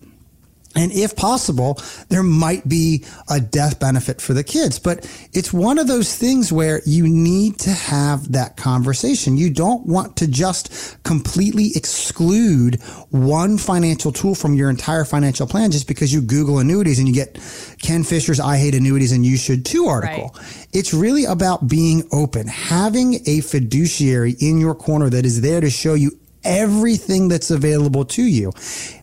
And 0.77 0.93
if 0.93 1.17
possible, 1.17 1.81
there 2.11 2.23
might 2.23 2.69
be 2.69 3.05
a 3.29 3.41
death 3.41 3.81
benefit 3.81 4.21
for 4.21 4.35
the 4.35 4.45
kids. 4.45 4.79
But 4.79 5.05
it's 5.33 5.53
one 5.53 5.79
of 5.79 5.89
those 5.89 6.15
things 6.15 6.53
where 6.53 6.81
you 6.87 7.09
need 7.09 7.59
to 7.61 7.71
have 7.71 8.31
that 8.33 8.57
conversation. 8.57 9.37
You 9.37 9.51
don't 9.51 9.85
want 9.87 10.17
to 10.19 10.29
just 10.29 11.03
completely 11.03 11.73
exclude 11.75 12.81
one 13.11 13.59
financial 13.59 14.13
tool 14.13 14.37
from 14.37 14.55
your 14.55 14.71
entire 14.71 15.05
financial 15.05 15.47
plan 15.47 15.73
just 15.73 15.89
because 15.89 16.13
you 16.13 16.21
Google 16.21 16.61
annuities 16.61 17.01
and 17.01 17.09
you 17.09 17.15
get 17.15 17.39
Ken 17.83 18.05
Fisher's 18.05 18.39
I 18.39 18.57
Hate 18.57 18.75
Annuities 18.77 19.11
and 19.11 19.27
You 19.27 19.37
Should 19.37 19.67
Too 19.67 19.87
article. 19.87 20.31
Right. 20.37 20.67
It's 20.73 20.95
really 20.95 21.25
about 21.25 21.67
being 21.67 22.07
open, 22.13 22.47
having 22.47 23.21
a 23.27 23.41
fiduciary 23.41 24.37
in 24.39 24.61
your 24.61 24.77
corner 24.77 25.11
that 25.11 25.27
is 25.27 25.41
there 25.41 25.61
to 25.61 25.71
show 25.71 25.95
you 25.95 26.20
everything 26.45 27.29
that's 27.29 27.51
available 27.51 28.05
to 28.05 28.23
you 28.23 28.53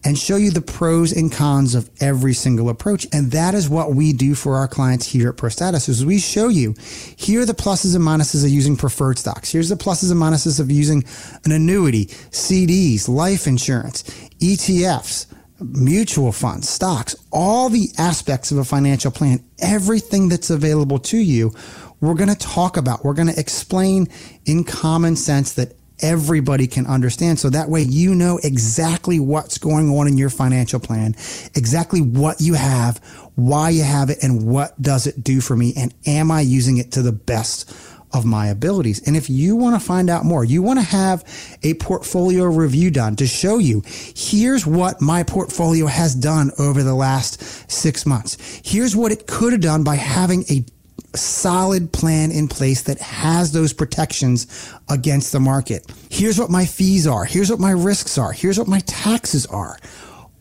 and 0.04 0.18
show 0.18 0.36
you 0.36 0.52
the 0.52 0.62
pros 0.62 1.12
and 1.12 1.32
cons 1.32 1.76
of 1.76 1.90
every 2.00 2.34
single 2.34 2.70
approach. 2.70 3.08
And 3.14 3.32
that 3.32 3.54
is 3.54 3.70
what 3.70 3.94
we 3.94 4.14
do 4.14 4.36
for 4.36 4.56
our 4.56 4.68
clients 4.68 5.06
here 5.06 5.30
at 5.30 5.38
ProStatus 5.38 5.90
is 5.90 6.06
we 6.06 6.20
show 6.20 6.48
you 6.48 6.76
here 7.16 7.42
are 7.42 7.46
the 7.46 7.54
pluses 7.54 7.96
and 7.96 8.04
minuses 8.04 8.44
of 8.44 8.50
using 8.50 8.76
preferred 8.76 9.18
stocks. 9.20 9.52
Here's 9.52 9.70
the 9.70 9.76
pluses 9.76 10.12
and 10.12 10.20
minuses 10.20 10.60
of 10.60 10.72
using 10.72 11.04
an 11.46 11.52
annuity, 11.52 12.06
CDs, 12.06 13.08
life 13.08 13.48
insurance, 13.48 14.04
ETFs, 14.40 15.28
mutual 15.60 16.32
funds, 16.32 16.70
stocks, 16.70 17.16
all 17.32 17.70
the 17.70 17.90
aspects 17.98 18.52
of 18.52 18.58
a 18.58 18.66
financial 18.66 19.12
plan, 19.12 19.44
everything 19.60 20.30
that's 20.30 20.50
available 20.50 21.00
to 21.00 21.18
you, 21.18 21.54
we're 22.00 22.14
going 22.14 22.30
to 22.30 22.36
talk 22.36 22.78
about. 22.78 23.04
We're 23.04 23.14
going 23.14 23.34
to 23.34 23.40
explain 23.40 24.08
in 24.46 24.64
common 24.64 25.16
sense 25.16 25.54
that 25.54 25.74
everybody 26.02 26.68
can 26.68 26.86
understand. 26.86 27.40
So 27.40 27.50
that 27.50 27.70
way 27.70 27.82
you 27.82 28.14
know 28.16 28.40
exactly 28.44 29.20
what's 29.20 29.58
going 29.58 29.90
on 29.90 30.08
in 30.08 30.18
your 30.18 30.30
financial 30.30 30.80
plan, 30.80 31.16
exactly 31.56 32.02
what 32.02 32.42
you 32.42 32.54
have, 32.54 32.98
why 33.36 33.70
you 33.70 33.84
have 33.84 34.10
it, 34.10 34.20
and 34.22 34.48
what 34.48 34.80
does 34.82 35.08
it 35.08 35.24
do 35.24 35.42
for 35.42 35.56
me, 35.56 35.74
and 35.76 35.94
am 36.06 36.32
I 36.32 36.42
using 36.42 36.78
it 36.78 36.92
to 36.94 37.02
the 37.02 37.12
best 37.12 37.72
of 38.14 38.26
my 38.26 38.48
abilities. 38.48 39.06
And 39.06 39.18
if 39.18 39.30
you 39.30 39.56
want 39.56 39.80
to 39.80 39.86
find 39.86 40.10
out 40.10 40.24
more, 40.24 40.44
you 40.44 40.62
want 40.62 40.80
to 40.80 40.86
have 40.86 41.24
a 41.64 41.74
portfolio 41.76 42.46
review 42.46 42.90
done 42.90 43.16
to 43.18 43.28
show 43.28 43.58
you 43.58 43.84
here's 43.86 44.66
what 44.66 45.02
my 45.02 45.24
portfolio 45.24 45.88
has 45.88 46.16
done 46.16 46.52
over 46.58 46.84
the 46.84 46.96
last 46.96 47.70
six 47.70 48.06
months. 48.06 48.62
Here's 48.64 48.96
what 48.96 49.12
it 49.12 49.28
could 49.28 49.52
have 49.52 49.62
done 49.62 49.84
by 49.84 49.96
having 49.96 50.46
a 50.50 50.66
solid 51.16 51.92
plan 51.92 52.32
in 52.32 52.48
place 52.48 52.84
that 52.84 53.00
has 53.00 53.52
those 53.52 53.74
protections 53.74 54.74
against 54.90 55.32
the 55.32 55.40
market. 55.40 55.86
Here's 56.10 56.40
what 56.40 56.50
my 56.50 56.66
fees 56.66 57.08
are. 57.08 57.26
Here's 57.26 57.50
what 57.50 57.60
my 57.60 57.72
risks 57.72 58.18
are. 58.18 58.32
Here's 58.32 58.60
what 58.60 58.68
my 58.68 58.80
taxes 58.82 59.46
are 59.48 59.78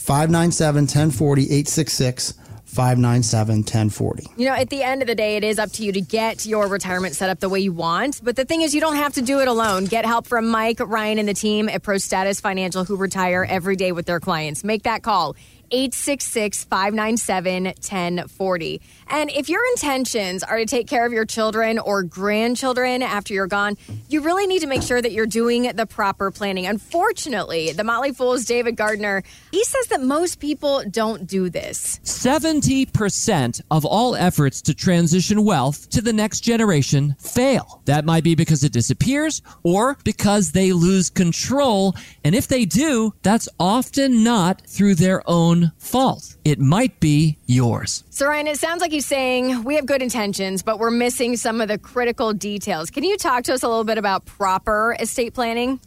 866-597-1040, 0.08 1.38
866 1.44 2.34
597 2.68 3.56
1040. 3.60 4.26
You 4.36 4.46
know, 4.46 4.54
at 4.54 4.68
the 4.68 4.82
end 4.82 5.00
of 5.00 5.08
the 5.08 5.14
day, 5.14 5.36
it 5.36 5.44
is 5.44 5.58
up 5.58 5.72
to 5.72 5.82
you 5.82 5.92
to 5.92 6.02
get 6.02 6.44
your 6.44 6.68
retirement 6.68 7.14
set 7.14 7.30
up 7.30 7.40
the 7.40 7.48
way 7.48 7.60
you 7.60 7.72
want. 7.72 8.20
But 8.22 8.36
the 8.36 8.44
thing 8.44 8.60
is, 8.60 8.74
you 8.74 8.80
don't 8.82 8.96
have 8.96 9.14
to 9.14 9.22
do 9.22 9.40
it 9.40 9.48
alone. 9.48 9.84
Get 9.84 10.04
help 10.04 10.26
from 10.26 10.48
Mike, 10.48 10.78
Ryan, 10.78 11.18
and 11.18 11.28
the 11.28 11.34
team 11.34 11.70
at 11.70 11.82
Pro 11.82 11.96
Status 11.96 12.40
Financial 12.40 12.84
who 12.84 12.96
retire 12.96 13.44
every 13.48 13.74
day 13.74 13.92
with 13.92 14.04
their 14.04 14.20
clients. 14.20 14.64
Make 14.64 14.82
that 14.82 15.02
call. 15.02 15.34
866 15.70 16.64
597 16.64 17.64
1040. 17.64 18.80
And 19.10 19.30
if 19.30 19.48
your 19.48 19.60
intentions 19.72 20.42
are 20.42 20.58
to 20.58 20.66
take 20.66 20.86
care 20.86 21.06
of 21.06 21.12
your 21.12 21.24
children 21.24 21.78
or 21.78 22.02
grandchildren 22.02 23.02
after 23.02 23.34
you're 23.34 23.46
gone, 23.46 23.76
you 24.08 24.20
really 24.20 24.46
need 24.46 24.60
to 24.60 24.66
make 24.66 24.82
sure 24.82 25.00
that 25.00 25.12
you're 25.12 25.26
doing 25.26 25.62
the 25.74 25.86
proper 25.86 26.30
planning. 26.30 26.66
Unfortunately, 26.66 27.72
the 27.72 27.84
Motley 27.84 28.12
Fool's 28.12 28.44
David 28.44 28.76
Gardner, 28.76 29.22
he 29.50 29.64
says 29.64 29.86
that 29.86 30.02
most 30.02 30.40
people 30.40 30.82
don't 30.90 31.26
do 31.26 31.48
this. 31.48 32.00
70% 32.04 33.62
of 33.70 33.84
all 33.84 34.14
efforts 34.14 34.62
to 34.62 34.74
transition 34.74 35.44
wealth 35.44 35.88
to 35.90 36.00
the 36.00 36.12
next 36.12 36.40
generation 36.40 37.16
fail. 37.18 37.82
That 37.86 38.04
might 38.04 38.24
be 38.24 38.34
because 38.34 38.64
it 38.64 38.72
disappears 38.72 39.42
or 39.62 39.96
because 40.04 40.52
they 40.52 40.72
lose 40.72 41.10
control. 41.10 41.94
And 42.24 42.34
if 42.34 42.48
they 42.48 42.64
do, 42.64 43.14
that's 43.22 43.48
often 43.58 44.22
not 44.22 44.62
through 44.66 44.96
their 44.96 45.22
own 45.28 45.57
fault. 45.78 46.36
It 46.44 46.58
might 46.58 46.98
be 47.00 47.38
yours. 47.46 48.04
So, 48.10 48.26
Ryan, 48.26 48.46
it 48.46 48.58
sounds 48.58 48.80
like 48.80 48.92
you're 48.92 49.00
saying 49.00 49.64
we 49.64 49.74
have 49.76 49.86
good 49.86 50.02
intentions, 50.02 50.62
but 50.62 50.78
we're 50.78 50.90
missing 50.90 51.36
some 51.36 51.60
of 51.60 51.68
the 51.68 51.78
critical 51.78 52.32
details. 52.32 52.90
Can 52.90 53.04
you 53.04 53.16
talk 53.16 53.44
to 53.44 53.54
us 53.54 53.62
a 53.62 53.68
little 53.68 53.84
bit 53.84 53.98
about 53.98 54.24
proper 54.26 54.96
estate 54.98 55.34
planning? 55.34 55.80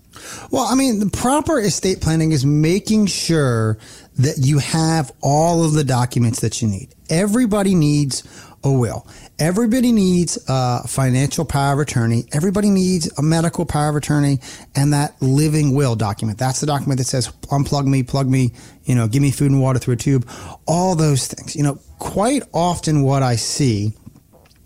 Well, 0.52 0.66
I 0.66 0.76
mean, 0.76 1.00
the 1.00 1.10
proper 1.10 1.60
estate 1.60 2.02
planning 2.02 2.32
is 2.32 2.46
making 2.46 3.08
sure 3.08 3.78
that 4.18 4.36
you 4.40 4.60
have 4.60 5.12
all 5.22 5.64
of 5.64 5.74
the 5.74 5.84
documents 5.84 6.42
that 6.42 6.62
you 6.62 6.68
need. 6.68 6.94
Everybody 7.10 7.76
needs 7.76 8.24
Oh, 8.64 8.72
a 8.72 8.78
will. 8.78 9.08
Everybody 9.40 9.92
needs 9.92 10.38
a 10.48 10.88
financial 10.88 11.46
power 11.46 11.74
of 11.74 11.80
attorney. 11.80 12.26
Everybody 12.32 12.70
needs 12.70 13.12
a 13.18 13.22
medical 13.22 13.66
power 13.66 13.90
of 13.90 13.96
attorney 13.96 14.40
and 14.76 14.94
that 14.94 15.20
living 15.22 15.74
will 15.74 15.96
document. 15.96 16.38
That's 16.38 16.60
the 16.60 16.68
document 16.68 17.00
that 17.00 17.06
says 17.06 17.30
unplug 17.50 17.86
me, 17.86 18.04
plug 18.04 18.30
me, 18.30 18.52
you 18.84 18.94
know, 18.94 19.08
give 19.08 19.22
me 19.22 19.32
food 19.32 19.52
and 19.52 19.62
water 19.62 19.80
through 19.80 19.96
a 19.96 19.98
tube. 19.98 20.28
All 20.68 20.96
those 20.96 21.28
things. 21.28 21.56
You 21.56 21.64
know, 21.64 21.80
quite 22.00 22.44
often 22.54 23.02
what 23.02 23.24
I 23.24 23.36
see 23.36 23.94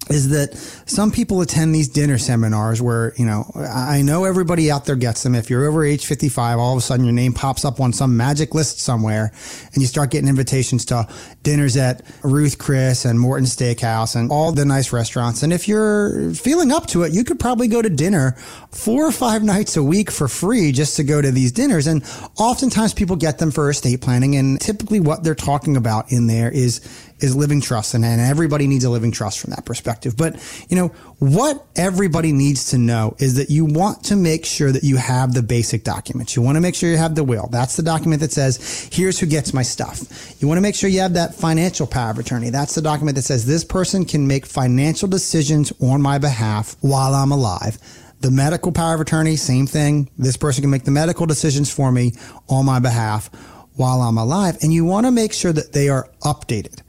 is 0.10 0.30
that 0.30 0.56
some 0.88 1.12
people 1.12 1.42
attend 1.42 1.74
these 1.74 1.88
dinner 1.88 2.18
seminars 2.18 2.82
where, 2.82 3.14
you 3.18 3.26
know, 3.26 3.50
I 3.56 4.04
know 4.04 4.26
everybody 4.26 4.70
out 4.70 4.86
there 4.86 4.96
gets 4.96 5.24
them. 5.24 5.34
If 5.34 5.50
you're 5.50 5.66
over 5.66 5.84
age 5.84 6.06
55, 6.06 6.60
all 6.60 6.74
of 6.74 6.78
a 6.78 6.82
sudden 6.82 7.06
your 7.06 7.14
name 7.14 7.34
pops 7.34 7.66
up 7.66 7.80
on 7.80 7.92
some 7.92 8.16
magic 8.16 8.54
list 8.54 8.80
somewhere 8.80 9.32
and 9.74 9.82
you 9.82 9.88
start 9.88 10.12
getting 10.12 10.30
invitations 10.30 10.86
to 10.86 11.08
dinners 11.42 11.76
at 11.76 12.04
Ruth 12.24 12.60
Chris 12.60 13.06
and 13.06 13.20
Morton 13.20 13.46
Steakhouse 13.46 14.16
and 14.16 14.32
all 14.32 14.52
the 14.52 14.66
nice 14.66 14.94
restaurants. 14.94 15.42
And 15.42 15.52
if 15.52 15.68
you're 15.68 16.34
feeling 16.34 16.72
up 16.72 16.86
to 16.88 17.04
it, 17.04 17.14
you 17.14 17.24
could 17.24 17.40
probably 17.40 17.68
go 17.68 17.82
to 17.82 17.90
dinner 17.90 18.34
four 18.70 19.06
or 19.06 19.12
five 19.12 19.44
nights 19.44 19.76
a 19.76 19.84
week 19.84 20.12
for 20.12 20.28
free 20.28 20.72
just 20.72 20.98
to 20.98 21.04
go 21.04 21.20
to 21.20 21.32
these 21.32 21.52
dinners. 21.52 21.88
And 21.88 22.04
oftentimes 22.38 22.94
people 22.94 23.16
get 23.16 23.40
them 23.40 23.50
for 23.50 23.72
estate 23.72 24.02
planning. 24.02 24.36
And 24.36 24.62
typically 24.62 25.00
what 25.00 25.24
they're 25.24 25.34
talking 25.34 25.78
about 25.78 26.12
in 26.12 26.28
there 26.28 26.52
is 26.52 26.82
is 27.20 27.36
living 27.36 27.62
trust 27.62 27.94
and, 27.94 28.04
and 28.04 28.20
everybody 28.20 28.68
needs 28.68 28.84
a 28.84 28.90
living 28.90 29.12
trust 29.12 29.40
from 29.40 29.52
that 29.52 29.66
perspective. 29.66 29.95
But, 30.16 30.36
you 30.70 30.76
know, 30.76 30.90
what 31.20 31.66
everybody 31.76 32.32
needs 32.32 32.72
to 32.72 32.78
know 32.78 33.16
is 33.20 33.36
that 33.36 33.50
you 33.50 33.66
want 33.66 34.04
to 34.06 34.16
make 34.16 34.46
sure 34.46 34.72
that 34.72 34.84
you 34.84 34.98
have 34.98 35.34
the 35.34 35.42
basic 35.42 35.84
documents. 35.84 36.36
You 36.36 36.42
want 36.42 36.56
to 36.56 36.62
make 36.62 36.76
sure 36.76 36.90
you 36.90 36.98
have 36.98 37.16
the 37.16 37.24
will. 37.24 37.48
That's 37.52 37.76
the 37.76 37.84
document 37.84 38.22
that 38.22 38.32
says, 38.32 38.90
here's 38.92 39.20
who 39.20 39.26
gets 39.26 39.54
my 39.54 39.64
stuff. 39.64 40.42
You 40.42 40.48
want 40.48 40.58
to 40.58 40.62
make 40.62 40.76
sure 40.76 40.90
you 40.90 41.00
have 41.00 41.14
that 41.14 41.36
financial 41.36 41.88
power 41.88 42.12
of 42.12 42.20
attorney. 42.20 42.50
That's 42.50 42.76
the 42.76 42.82
document 42.82 43.16
that 43.16 43.24
says 43.24 43.46
this 43.46 43.64
person 43.64 44.06
can 44.06 44.28
make 44.28 44.46
financial 44.46 45.08
decisions 45.08 45.72
on 45.82 46.02
my 46.02 46.18
behalf 46.18 46.76
while 46.82 47.14
I'm 47.14 47.32
alive. 47.32 47.78
The 48.22 48.32
medical 48.32 48.72
power 48.72 48.96
of 48.96 49.02
attorney, 49.02 49.36
same 49.36 49.68
thing. 49.68 50.10
This 50.18 50.38
person 50.38 50.62
can 50.62 50.72
make 50.72 50.84
the 50.84 50.92
medical 50.92 51.26
decisions 51.26 51.72
for 51.72 51.92
me 51.92 52.14
on 52.50 52.66
my 52.66 52.80
behalf 52.80 53.30
while 53.76 54.02
I'm 54.02 54.18
alive. 54.18 54.58
And 54.62 54.74
you 54.74 54.86
want 54.86 55.06
to 55.06 55.12
make 55.12 55.34
sure 55.34 55.54
that 55.54 55.74
they 55.74 55.90
are 55.90 56.10
updated. 56.22 56.82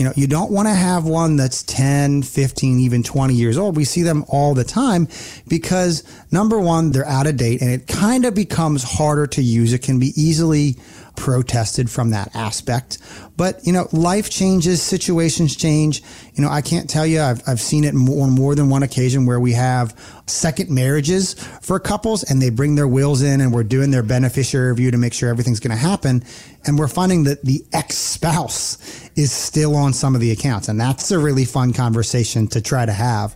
You 0.00 0.06
know, 0.06 0.12
you 0.16 0.26
don't 0.26 0.50
want 0.50 0.66
to 0.66 0.72
have 0.72 1.04
one 1.04 1.36
that's 1.36 1.62
10, 1.64 2.22
15, 2.22 2.78
even 2.80 3.02
20 3.02 3.34
years 3.34 3.58
old. 3.58 3.76
We 3.76 3.84
see 3.84 4.00
them 4.00 4.24
all 4.28 4.54
the 4.54 4.64
time 4.64 5.08
because 5.46 6.04
number 6.32 6.58
one, 6.58 6.90
they're 6.90 7.06
out 7.06 7.26
of 7.26 7.36
date 7.36 7.60
and 7.60 7.70
it 7.70 7.86
kind 7.86 8.24
of 8.24 8.34
becomes 8.34 8.82
harder 8.82 9.26
to 9.26 9.42
use. 9.42 9.74
It 9.74 9.82
can 9.82 10.00
be 10.00 10.14
easily 10.16 10.76
protested 11.16 11.90
from 11.90 12.10
that 12.10 12.34
aspect. 12.34 12.98
But, 13.36 13.66
you 13.66 13.72
know, 13.72 13.88
life 13.92 14.30
changes, 14.30 14.82
situations 14.82 15.56
change. 15.56 16.02
You 16.34 16.44
know, 16.44 16.50
I 16.50 16.60
can't 16.60 16.88
tell 16.88 17.06
you, 17.06 17.20
I've, 17.20 17.42
I've 17.46 17.60
seen 17.60 17.84
it 17.84 17.94
more, 17.94 18.24
on 18.24 18.30
more 18.30 18.54
than 18.54 18.68
one 18.68 18.82
occasion 18.82 19.26
where 19.26 19.40
we 19.40 19.52
have 19.52 19.98
second 20.26 20.70
marriages 20.70 21.34
for 21.62 21.80
couples 21.80 22.22
and 22.22 22.40
they 22.40 22.50
bring 22.50 22.74
their 22.74 22.88
wills 22.88 23.22
in 23.22 23.40
and 23.40 23.52
we're 23.52 23.64
doing 23.64 23.90
their 23.90 24.02
beneficiary 24.02 24.70
review 24.70 24.90
to 24.90 24.98
make 24.98 25.12
sure 25.12 25.28
everything's 25.28 25.60
going 25.60 25.70
to 25.70 25.76
happen. 25.76 26.22
And 26.66 26.78
we're 26.78 26.88
finding 26.88 27.24
that 27.24 27.42
the 27.42 27.64
ex 27.72 27.96
spouse 27.96 28.78
is 29.16 29.32
still 29.32 29.74
on 29.76 29.92
some 29.92 30.14
of 30.14 30.20
the 30.20 30.30
accounts. 30.30 30.68
And 30.68 30.80
that's 30.80 31.10
a 31.10 31.18
really 31.18 31.44
fun 31.44 31.72
conversation 31.72 32.46
to 32.48 32.60
try 32.60 32.84
to 32.84 32.92
have 32.92 33.34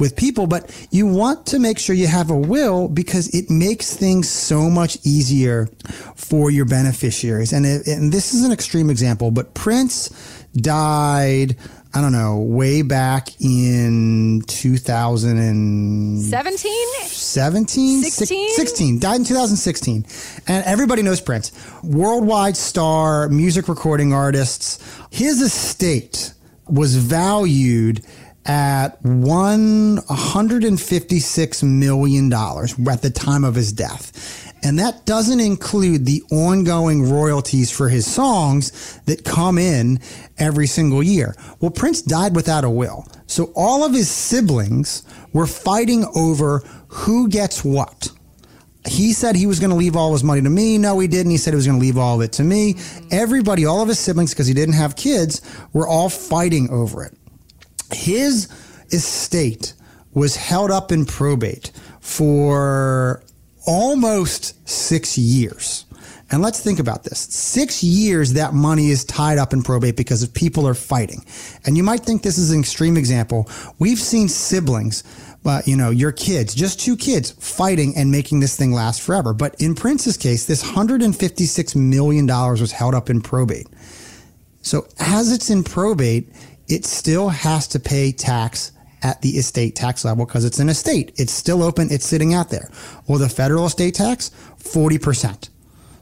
with 0.00 0.16
people, 0.16 0.46
but 0.46 0.88
you 0.90 1.06
want 1.06 1.44
to 1.46 1.58
make 1.58 1.78
sure 1.78 1.94
you 1.94 2.06
have 2.06 2.30
a 2.30 2.36
will 2.36 2.88
because 2.88 3.28
it 3.34 3.50
makes 3.50 3.94
things 3.94 4.26
so 4.28 4.70
much 4.70 4.98
easier 5.04 5.68
for 6.16 6.50
your 6.50 6.64
beneficiaries. 6.64 7.52
And, 7.52 7.66
it, 7.66 7.86
and 7.86 8.10
this 8.10 8.34
is 8.34 8.44
an 8.44 8.50
extreme 8.50 8.90
example, 8.90 9.30
but 9.30 9.54
Prince 9.54 10.10
died, 10.56 11.56
I 11.94 12.00
don't 12.00 12.12
know, 12.12 12.40
way 12.40 12.82
back 12.82 13.28
in 13.40 14.42
2017? 14.46 16.22
17? 17.06 18.02
16? 18.02 18.50
16. 18.50 18.98
Died 18.98 19.16
in 19.16 19.24
2016. 19.24 20.06
And 20.48 20.64
everybody 20.64 21.02
knows 21.02 21.20
Prince. 21.20 21.52
Worldwide 21.84 22.56
star, 22.56 23.28
music 23.28 23.68
recording 23.68 24.14
artists. 24.14 24.78
His 25.10 25.42
estate 25.42 26.32
was 26.66 26.96
valued 26.96 28.02
at 28.46 29.00
one 29.02 29.98
hundred 30.08 30.64
and 30.64 30.80
fifty 30.80 31.18
six 31.20 31.62
million 31.62 32.28
dollars 32.28 32.74
at 32.88 33.02
the 33.02 33.10
time 33.10 33.44
of 33.44 33.54
his 33.54 33.72
death. 33.72 34.46
And 34.62 34.78
that 34.78 35.06
doesn't 35.06 35.40
include 35.40 36.04
the 36.04 36.22
ongoing 36.30 37.10
royalties 37.10 37.70
for 37.70 37.88
his 37.88 38.06
songs 38.06 39.00
that 39.06 39.24
come 39.24 39.56
in 39.56 40.00
every 40.38 40.66
single 40.66 41.02
year. 41.02 41.34
Well, 41.60 41.70
Prince 41.70 42.02
died 42.02 42.36
without 42.36 42.64
a 42.64 42.70
will. 42.70 43.06
So 43.26 43.52
all 43.56 43.84
of 43.84 43.94
his 43.94 44.10
siblings 44.10 45.02
were 45.32 45.46
fighting 45.46 46.04
over 46.14 46.58
who 46.88 47.28
gets 47.28 47.64
what. 47.64 48.10
He 48.86 49.12
said 49.12 49.36
he 49.36 49.46
was 49.46 49.60
going 49.60 49.70
to 49.70 49.76
leave 49.76 49.96
all 49.96 50.12
his 50.12 50.24
money 50.24 50.42
to 50.42 50.50
me. 50.50 50.76
No, 50.78 50.98
he 50.98 51.06
didn't. 51.06 51.30
He 51.30 51.36
said 51.36 51.52
he 51.52 51.56
was 51.56 51.66
going 51.66 51.78
to 51.78 51.84
leave 51.84 51.98
all 51.98 52.16
of 52.16 52.22
it 52.22 52.32
to 52.32 52.42
me. 52.42 52.76
Everybody, 53.10 53.64
all 53.64 53.82
of 53.82 53.88
his 53.88 53.98
siblings, 53.98 54.32
because 54.32 54.46
he 54.46 54.54
didn't 54.54 54.74
have 54.74 54.96
kids, 54.96 55.40
were 55.72 55.86
all 55.86 56.08
fighting 56.08 56.68
over 56.70 57.04
it 57.04 57.16
his 57.92 58.48
estate 58.90 59.74
was 60.12 60.36
held 60.36 60.70
up 60.70 60.92
in 60.92 61.04
probate 61.04 61.70
for 62.00 63.22
almost 63.66 64.68
six 64.68 65.16
years. 65.16 65.84
And 66.32 66.42
let's 66.42 66.60
think 66.60 66.78
about 66.78 67.04
this. 67.04 67.18
Six 67.18 67.82
years 67.82 68.34
that 68.34 68.54
money 68.54 68.90
is 68.90 69.04
tied 69.04 69.38
up 69.38 69.52
in 69.52 69.62
probate 69.62 69.96
because 69.96 70.22
of 70.22 70.32
people 70.32 70.66
are 70.66 70.74
fighting. 70.74 71.24
And 71.66 71.76
you 71.76 71.82
might 71.82 72.00
think 72.00 72.22
this 72.22 72.38
is 72.38 72.52
an 72.52 72.60
extreme 72.60 72.96
example. 72.96 73.50
We've 73.80 73.98
seen 73.98 74.28
siblings, 74.28 75.02
but 75.42 75.66
you 75.66 75.76
know, 75.76 75.90
your 75.90 76.12
kids, 76.12 76.54
just 76.54 76.78
two 76.78 76.96
kids 76.96 77.32
fighting 77.32 77.94
and 77.96 78.12
making 78.12 78.40
this 78.40 78.56
thing 78.56 78.72
last 78.72 79.02
forever. 79.02 79.32
But 79.32 79.60
in 79.60 79.74
Prince's 79.74 80.16
case, 80.16 80.46
this 80.46 80.62
$156 80.62 81.74
million 81.74 82.26
was 82.26 82.70
held 82.70 82.94
up 82.94 83.10
in 83.10 83.20
probate. 83.20 83.66
So 84.62 84.86
as 85.00 85.32
it's 85.32 85.50
in 85.50 85.64
probate, 85.64 86.28
it 86.70 86.84
still 86.84 87.28
has 87.28 87.66
to 87.68 87.80
pay 87.80 88.12
tax 88.12 88.72
at 89.02 89.20
the 89.22 89.30
estate 89.30 89.74
tax 89.74 90.04
level 90.04 90.26
because 90.26 90.44
it's 90.44 90.58
an 90.58 90.68
estate. 90.68 91.12
It's 91.16 91.32
still 91.32 91.62
open. 91.62 91.88
It's 91.90 92.06
sitting 92.06 92.34
out 92.34 92.50
there. 92.50 92.70
Well, 93.06 93.18
the 93.18 93.28
federal 93.28 93.66
estate 93.66 93.94
tax, 93.94 94.30
40%. 94.58 95.48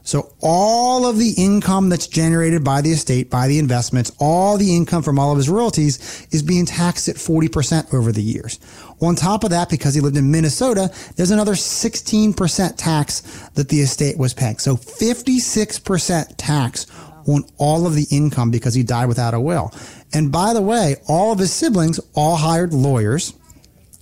So 0.03 0.33
all 0.41 1.05
of 1.05 1.17
the 1.17 1.33
income 1.37 1.89
that's 1.89 2.07
generated 2.07 2.63
by 2.63 2.81
the 2.81 2.91
estate, 2.91 3.29
by 3.29 3.47
the 3.47 3.59
investments, 3.59 4.11
all 4.19 4.57
the 4.57 4.75
income 4.75 5.03
from 5.03 5.19
all 5.19 5.31
of 5.31 5.37
his 5.37 5.49
royalties 5.49 6.27
is 6.31 6.41
being 6.41 6.65
taxed 6.65 7.07
at 7.07 7.15
40% 7.15 7.93
over 7.93 8.11
the 8.11 8.21
years. 8.21 8.59
On 9.01 9.15
top 9.15 9.43
of 9.43 9.51
that, 9.51 9.69
because 9.69 9.93
he 9.93 10.01
lived 10.01 10.17
in 10.17 10.31
Minnesota, 10.31 10.91
there's 11.15 11.31
another 11.31 11.53
16% 11.53 12.73
tax 12.75 13.21
that 13.49 13.69
the 13.69 13.81
estate 13.81 14.17
was 14.17 14.33
paying. 14.33 14.57
So 14.57 14.77
56% 14.77 16.33
tax 16.37 16.87
on 17.27 17.43
all 17.57 17.85
of 17.85 17.95
the 17.95 18.07
income 18.11 18.51
because 18.51 18.73
he 18.73 18.83
died 18.83 19.07
without 19.07 19.33
a 19.33 19.39
will. 19.39 19.73
And 20.13 20.31
by 20.31 20.53
the 20.53 20.61
way, 20.61 20.95
all 21.07 21.31
of 21.31 21.39
his 21.39 21.53
siblings 21.53 21.99
all 22.13 22.35
hired 22.35 22.73
lawyers 22.73 23.33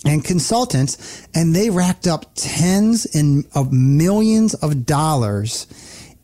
and 0.04 0.24
consultants, 0.24 1.26
and 1.34 1.54
they 1.54 1.70
racked 1.70 2.06
up 2.06 2.26
tens 2.34 3.06
and 3.14 3.44
of 3.54 3.72
millions 3.72 4.54
of 4.54 4.86
dollars 4.86 5.66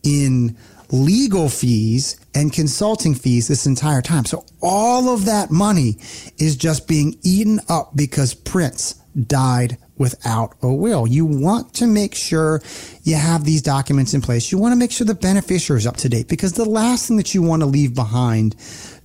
in 0.03 0.57
legal 0.91 1.49
fees 1.49 2.21
and 2.35 2.53
consulting 2.53 3.15
fees 3.15 3.49
this 3.49 3.67
entire 3.67 4.03
time. 4.03 4.25
So 4.25 4.45
all 4.63 5.09
of 5.09 5.25
that 5.25 5.51
money 5.51 5.99
is 6.39 6.57
just 6.57 6.87
being 6.87 7.19
eaten 7.23 7.61
up 7.69 7.97
because 7.97 8.35
Prince 8.35 8.95
died 9.27 9.79
without 9.97 10.55
a 10.63 10.73
will. 10.73 11.07
You 11.07 11.25
want 11.25 11.75
to 11.75 11.87
make 11.87 12.15
sure 12.15 12.63
you 13.03 13.17
have 13.17 13.45
these 13.45 13.63
documents 13.63 14.15
in 14.15 14.21
place. 14.21 14.51
You 14.51 14.59
want 14.59 14.73
to 14.73 14.77
make 14.77 14.91
sure 14.91 15.07
the 15.07 15.15
beneficiary 15.15 15.79
is 15.79 15.87
up 15.87 15.97
to 15.99 16.09
date 16.09 16.29
because 16.29 16.55
the 16.55 16.65
last 16.65 17.09
thing 17.09 17.17
that 17.17 17.35
you 17.35 17.43
want 17.43 17.63
to 17.63 17.67
leave 17.67 17.95
behind 17.95 18.57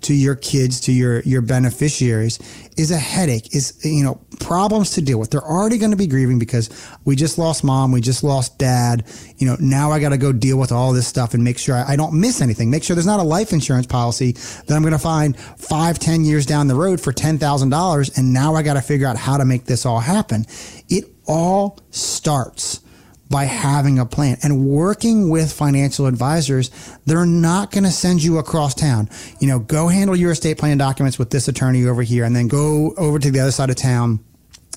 to 0.02 0.14
your 0.14 0.36
kids, 0.36 0.80
to 0.82 0.92
your, 0.92 1.22
your 1.22 1.42
beneficiaries 1.42 2.40
is 2.78 2.92
a 2.92 2.98
headache, 2.98 3.54
is, 3.54 3.80
you 3.84 4.04
know, 4.04 4.22
problems 4.40 4.92
to 4.92 5.02
deal 5.02 5.20
with. 5.20 5.30
They're 5.32 5.44
already 5.44 5.78
going 5.78 5.92
to 5.92 5.98
be 5.98 6.08
grieving 6.08 6.40
because 6.40 6.70
we 7.04 7.16
just 7.16 7.38
lost 7.38 7.64
mom. 7.64 7.92
We 7.92 8.02
just 8.02 8.24
lost 8.24 8.58
dad. 8.58 9.06
You 9.38 9.48
know, 9.48 9.58
now 9.60 9.92
I 9.92 10.00
got 10.00 10.10
to 10.10 10.18
go 10.18 10.32
deal 10.32 10.58
with 10.58 10.72
all 10.72 10.94
this 10.94 11.08
stuff 11.08 11.34
and 11.34 11.44
make 11.44 11.58
sure 11.58 11.76
I, 11.76 11.94
I 11.94 11.96
don't 11.96 12.20
miss 12.20 12.42
anything. 12.42 12.70
Make 12.70 12.84
sure 12.84 12.96
there's 12.96 13.06
not 13.06 13.20
a 13.20 13.24
life 13.24 13.52
insurance 13.52 13.88
policy 13.88 14.32
that 14.32 14.72
I'm 14.72 14.82
going 14.82 14.94
to 14.94 15.00
find 15.00 15.38
five, 15.38 16.00
ten 16.00 16.24
years 16.24 16.46
down 16.46 16.68
the 16.68 16.76
road 16.76 17.02
for 17.02 17.12
$10,000. 17.12 18.18
And 18.18 18.34
now 18.34 18.56
I 18.56 18.64
got 18.64 18.76
to 18.76 18.82
figure 18.82 19.08
out 19.08 19.18
how 19.18 19.38
to 19.38 19.46
make 19.46 19.66
this 19.66 19.86
all 19.86 20.00
happen. 20.00 20.46
It 20.88 21.06
all 21.28 21.80
starts 21.92 22.82
by 23.30 23.46
having 23.46 24.00
a 24.00 24.06
plan 24.06 24.38
and 24.42 24.66
working 24.66 25.30
with 25.30 25.54
financial 25.54 26.08
advisors. 26.08 26.72
They're 27.06 27.26
not 27.26 27.72
going 27.72 27.84
to 27.84 27.92
send 27.92 28.24
you 28.24 28.40
across 28.40 28.74
town. 28.74 29.10
You 29.40 29.48
know, 29.48 29.60
go 29.60 29.88
handle 29.88 30.16
your 30.16 30.32
estate 30.32 30.58
plan 30.58 30.78
documents 30.78 31.20
with 31.20 31.30
this 31.30 31.48
attorney 31.48 31.86
over 31.86 32.02
here 32.02 32.24
and 32.26 32.36
then 32.36 32.48
go 32.48 32.94
over 32.98 33.20
to 33.20 33.32
the 33.32 33.40
other 33.40 33.52
side 33.52 33.70
of 33.70 33.76
town. 33.76 34.20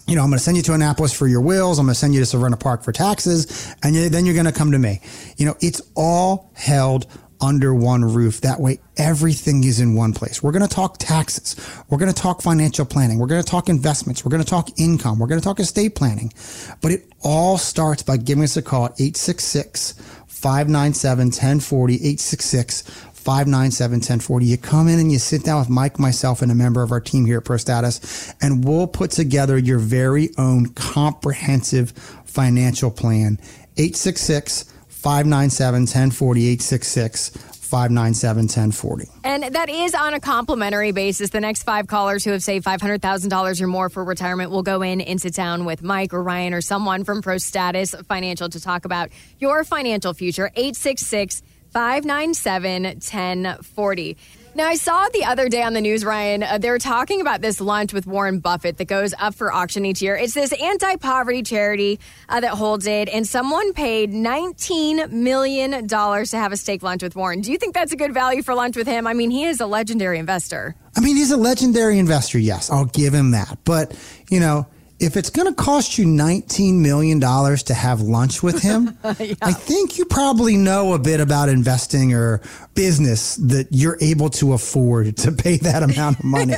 You 0.06 0.16
know, 0.16 0.22
I'm 0.22 0.28
going 0.28 0.38
to 0.38 0.44
send 0.44 0.56
you 0.56 0.62
to 0.64 0.74
Annapolis 0.74 1.12
for 1.12 1.28
your 1.28 1.40
wills. 1.40 1.78
I'm 1.78 1.86
going 1.86 1.94
to 1.94 1.98
send 1.98 2.14
you 2.14 2.24
to 2.24 2.36
Severna 2.36 2.58
Park 2.58 2.82
for 2.82 2.92
taxes. 2.92 3.74
And 3.82 3.94
then 3.94 4.26
you're 4.26 4.34
going 4.34 4.46
to 4.46 4.52
come 4.52 4.72
to 4.72 4.78
me. 4.78 5.00
You 5.36 5.46
know, 5.46 5.56
it's 5.60 5.80
all 5.94 6.50
held 6.54 7.06
under 7.42 7.74
one 7.74 8.04
roof. 8.04 8.40
That 8.40 8.60
way, 8.60 8.78
everything 8.96 9.64
is 9.64 9.80
in 9.80 9.94
one 9.94 10.14
place. 10.14 10.42
We're 10.42 10.52
going 10.52 10.66
to 10.66 10.74
talk 10.74 10.96
taxes. 10.98 11.56
We're 11.90 11.98
going 11.98 12.12
to 12.12 12.18
talk 12.18 12.40
financial 12.40 12.86
planning. 12.86 13.18
We're 13.18 13.26
going 13.26 13.42
to 13.42 13.48
talk 13.48 13.68
investments. 13.68 14.24
We're 14.24 14.30
going 14.30 14.44
to 14.44 14.48
talk 14.48 14.68
income. 14.78 15.18
We're 15.18 15.26
going 15.26 15.40
to 15.40 15.44
talk 15.44 15.58
estate 15.58 15.96
planning. 15.96 16.32
But 16.80 16.92
it 16.92 17.12
all 17.20 17.58
starts 17.58 18.02
by 18.02 18.16
giving 18.16 18.44
us 18.44 18.56
a 18.56 18.62
call 18.62 18.86
at 18.86 18.92
866 18.92 19.92
597 20.28 21.26
1040, 21.26 21.94
866 21.94 22.82
597 23.22 23.96
1040. 23.96 24.46
You 24.46 24.58
come 24.58 24.88
in 24.88 24.98
and 24.98 25.12
you 25.12 25.18
sit 25.18 25.44
down 25.44 25.60
with 25.60 25.68
Mike, 25.68 25.98
myself, 25.98 26.42
and 26.42 26.50
a 26.50 26.54
member 26.54 26.82
of 26.82 26.90
our 26.90 27.00
team 27.00 27.26
here 27.26 27.38
at 27.38 27.44
ProStatus, 27.44 28.34
and 28.40 28.64
we'll 28.64 28.88
put 28.88 29.10
together 29.10 29.58
your 29.58 29.78
very 29.78 30.30
own 30.38 30.66
comprehensive 30.74 31.92
financial 32.24 32.90
plan. 32.90 33.38
866 33.76 34.71
597 35.02 35.82
1040 35.82 36.40
866 36.46 37.30
597 37.30 38.42
1040. 38.44 39.08
And 39.24 39.44
that 39.54 39.68
is 39.68 39.94
on 39.94 40.14
a 40.14 40.20
complimentary 40.20 40.92
basis. 40.92 41.30
The 41.30 41.40
next 41.40 41.64
five 41.64 41.86
callers 41.86 42.22
who 42.22 42.30
have 42.30 42.42
saved 42.42 42.66
$500,000 42.66 43.60
or 43.60 43.66
more 43.66 43.88
for 43.88 44.04
retirement 44.04 44.50
will 44.50 44.62
go 44.62 44.82
in 44.82 45.00
and 45.00 45.20
sit 45.20 45.34
down 45.34 45.64
with 45.64 45.82
Mike 45.82 46.12
or 46.12 46.22
Ryan 46.22 46.54
or 46.54 46.60
someone 46.60 47.02
from 47.02 47.20
Pro 47.22 47.38
Status 47.38 47.94
Financial 48.06 48.48
to 48.48 48.60
talk 48.60 48.84
about 48.84 49.08
your 49.38 49.64
financial 49.64 50.12
future. 50.14 50.50
866 50.54 51.42
597 51.70 52.84
1040. 52.84 54.16
Now, 54.54 54.66
I 54.66 54.74
saw 54.74 55.08
the 55.14 55.24
other 55.24 55.48
day 55.48 55.62
on 55.62 55.72
the 55.72 55.80
news, 55.80 56.04
Ryan, 56.04 56.42
uh, 56.42 56.58
they 56.58 56.68
were 56.68 56.78
talking 56.78 57.22
about 57.22 57.40
this 57.40 57.58
lunch 57.58 57.94
with 57.94 58.06
Warren 58.06 58.38
Buffett 58.38 58.76
that 58.76 58.84
goes 58.84 59.14
up 59.18 59.34
for 59.34 59.50
auction 59.50 59.86
each 59.86 60.02
year. 60.02 60.14
It's 60.14 60.34
this 60.34 60.52
anti 60.52 60.96
poverty 60.96 61.42
charity 61.42 61.98
uh, 62.28 62.40
that 62.40 62.50
holds 62.50 62.86
it, 62.86 63.08
and 63.08 63.26
someone 63.26 63.72
paid 63.72 64.12
$19 64.12 65.10
million 65.10 65.88
to 65.88 66.26
have 66.36 66.52
a 66.52 66.58
steak 66.58 66.82
lunch 66.82 67.02
with 67.02 67.16
Warren. 67.16 67.40
Do 67.40 67.50
you 67.50 67.56
think 67.56 67.74
that's 67.74 67.92
a 67.92 67.96
good 67.96 68.12
value 68.12 68.42
for 68.42 68.54
lunch 68.54 68.76
with 68.76 68.86
him? 68.86 69.06
I 69.06 69.14
mean, 69.14 69.30
he 69.30 69.44
is 69.44 69.58
a 69.60 69.66
legendary 69.66 70.18
investor. 70.18 70.76
I 70.94 71.00
mean, 71.00 71.16
he's 71.16 71.30
a 71.30 71.38
legendary 71.38 71.98
investor, 71.98 72.38
yes, 72.38 72.68
I'll 72.68 72.84
give 72.84 73.14
him 73.14 73.30
that. 73.30 73.56
But, 73.64 73.98
you 74.28 74.38
know, 74.38 74.66
if 75.02 75.16
it's 75.16 75.30
going 75.30 75.48
to 75.48 75.54
cost 75.54 75.98
you 75.98 76.06
$19 76.06 76.74
million 76.74 77.20
to 77.20 77.74
have 77.74 78.00
lunch 78.00 78.42
with 78.42 78.62
him, 78.62 78.96
yeah. 79.18 79.34
I 79.42 79.52
think 79.52 79.98
you 79.98 80.04
probably 80.04 80.56
know 80.56 80.92
a 80.94 80.98
bit 80.98 81.18
about 81.20 81.48
investing 81.48 82.14
or 82.14 82.40
business 82.74 83.36
that 83.36 83.68
you're 83.70 83.98
able 84.00 84.30
to 84.30 84.52
afford 84.52 85.16
to 85.18 85.32
pay 85.32 85.56
that 85.58 85.82
amount 85.82 86.20
of 86.20 86.24
money. 86.24 86.54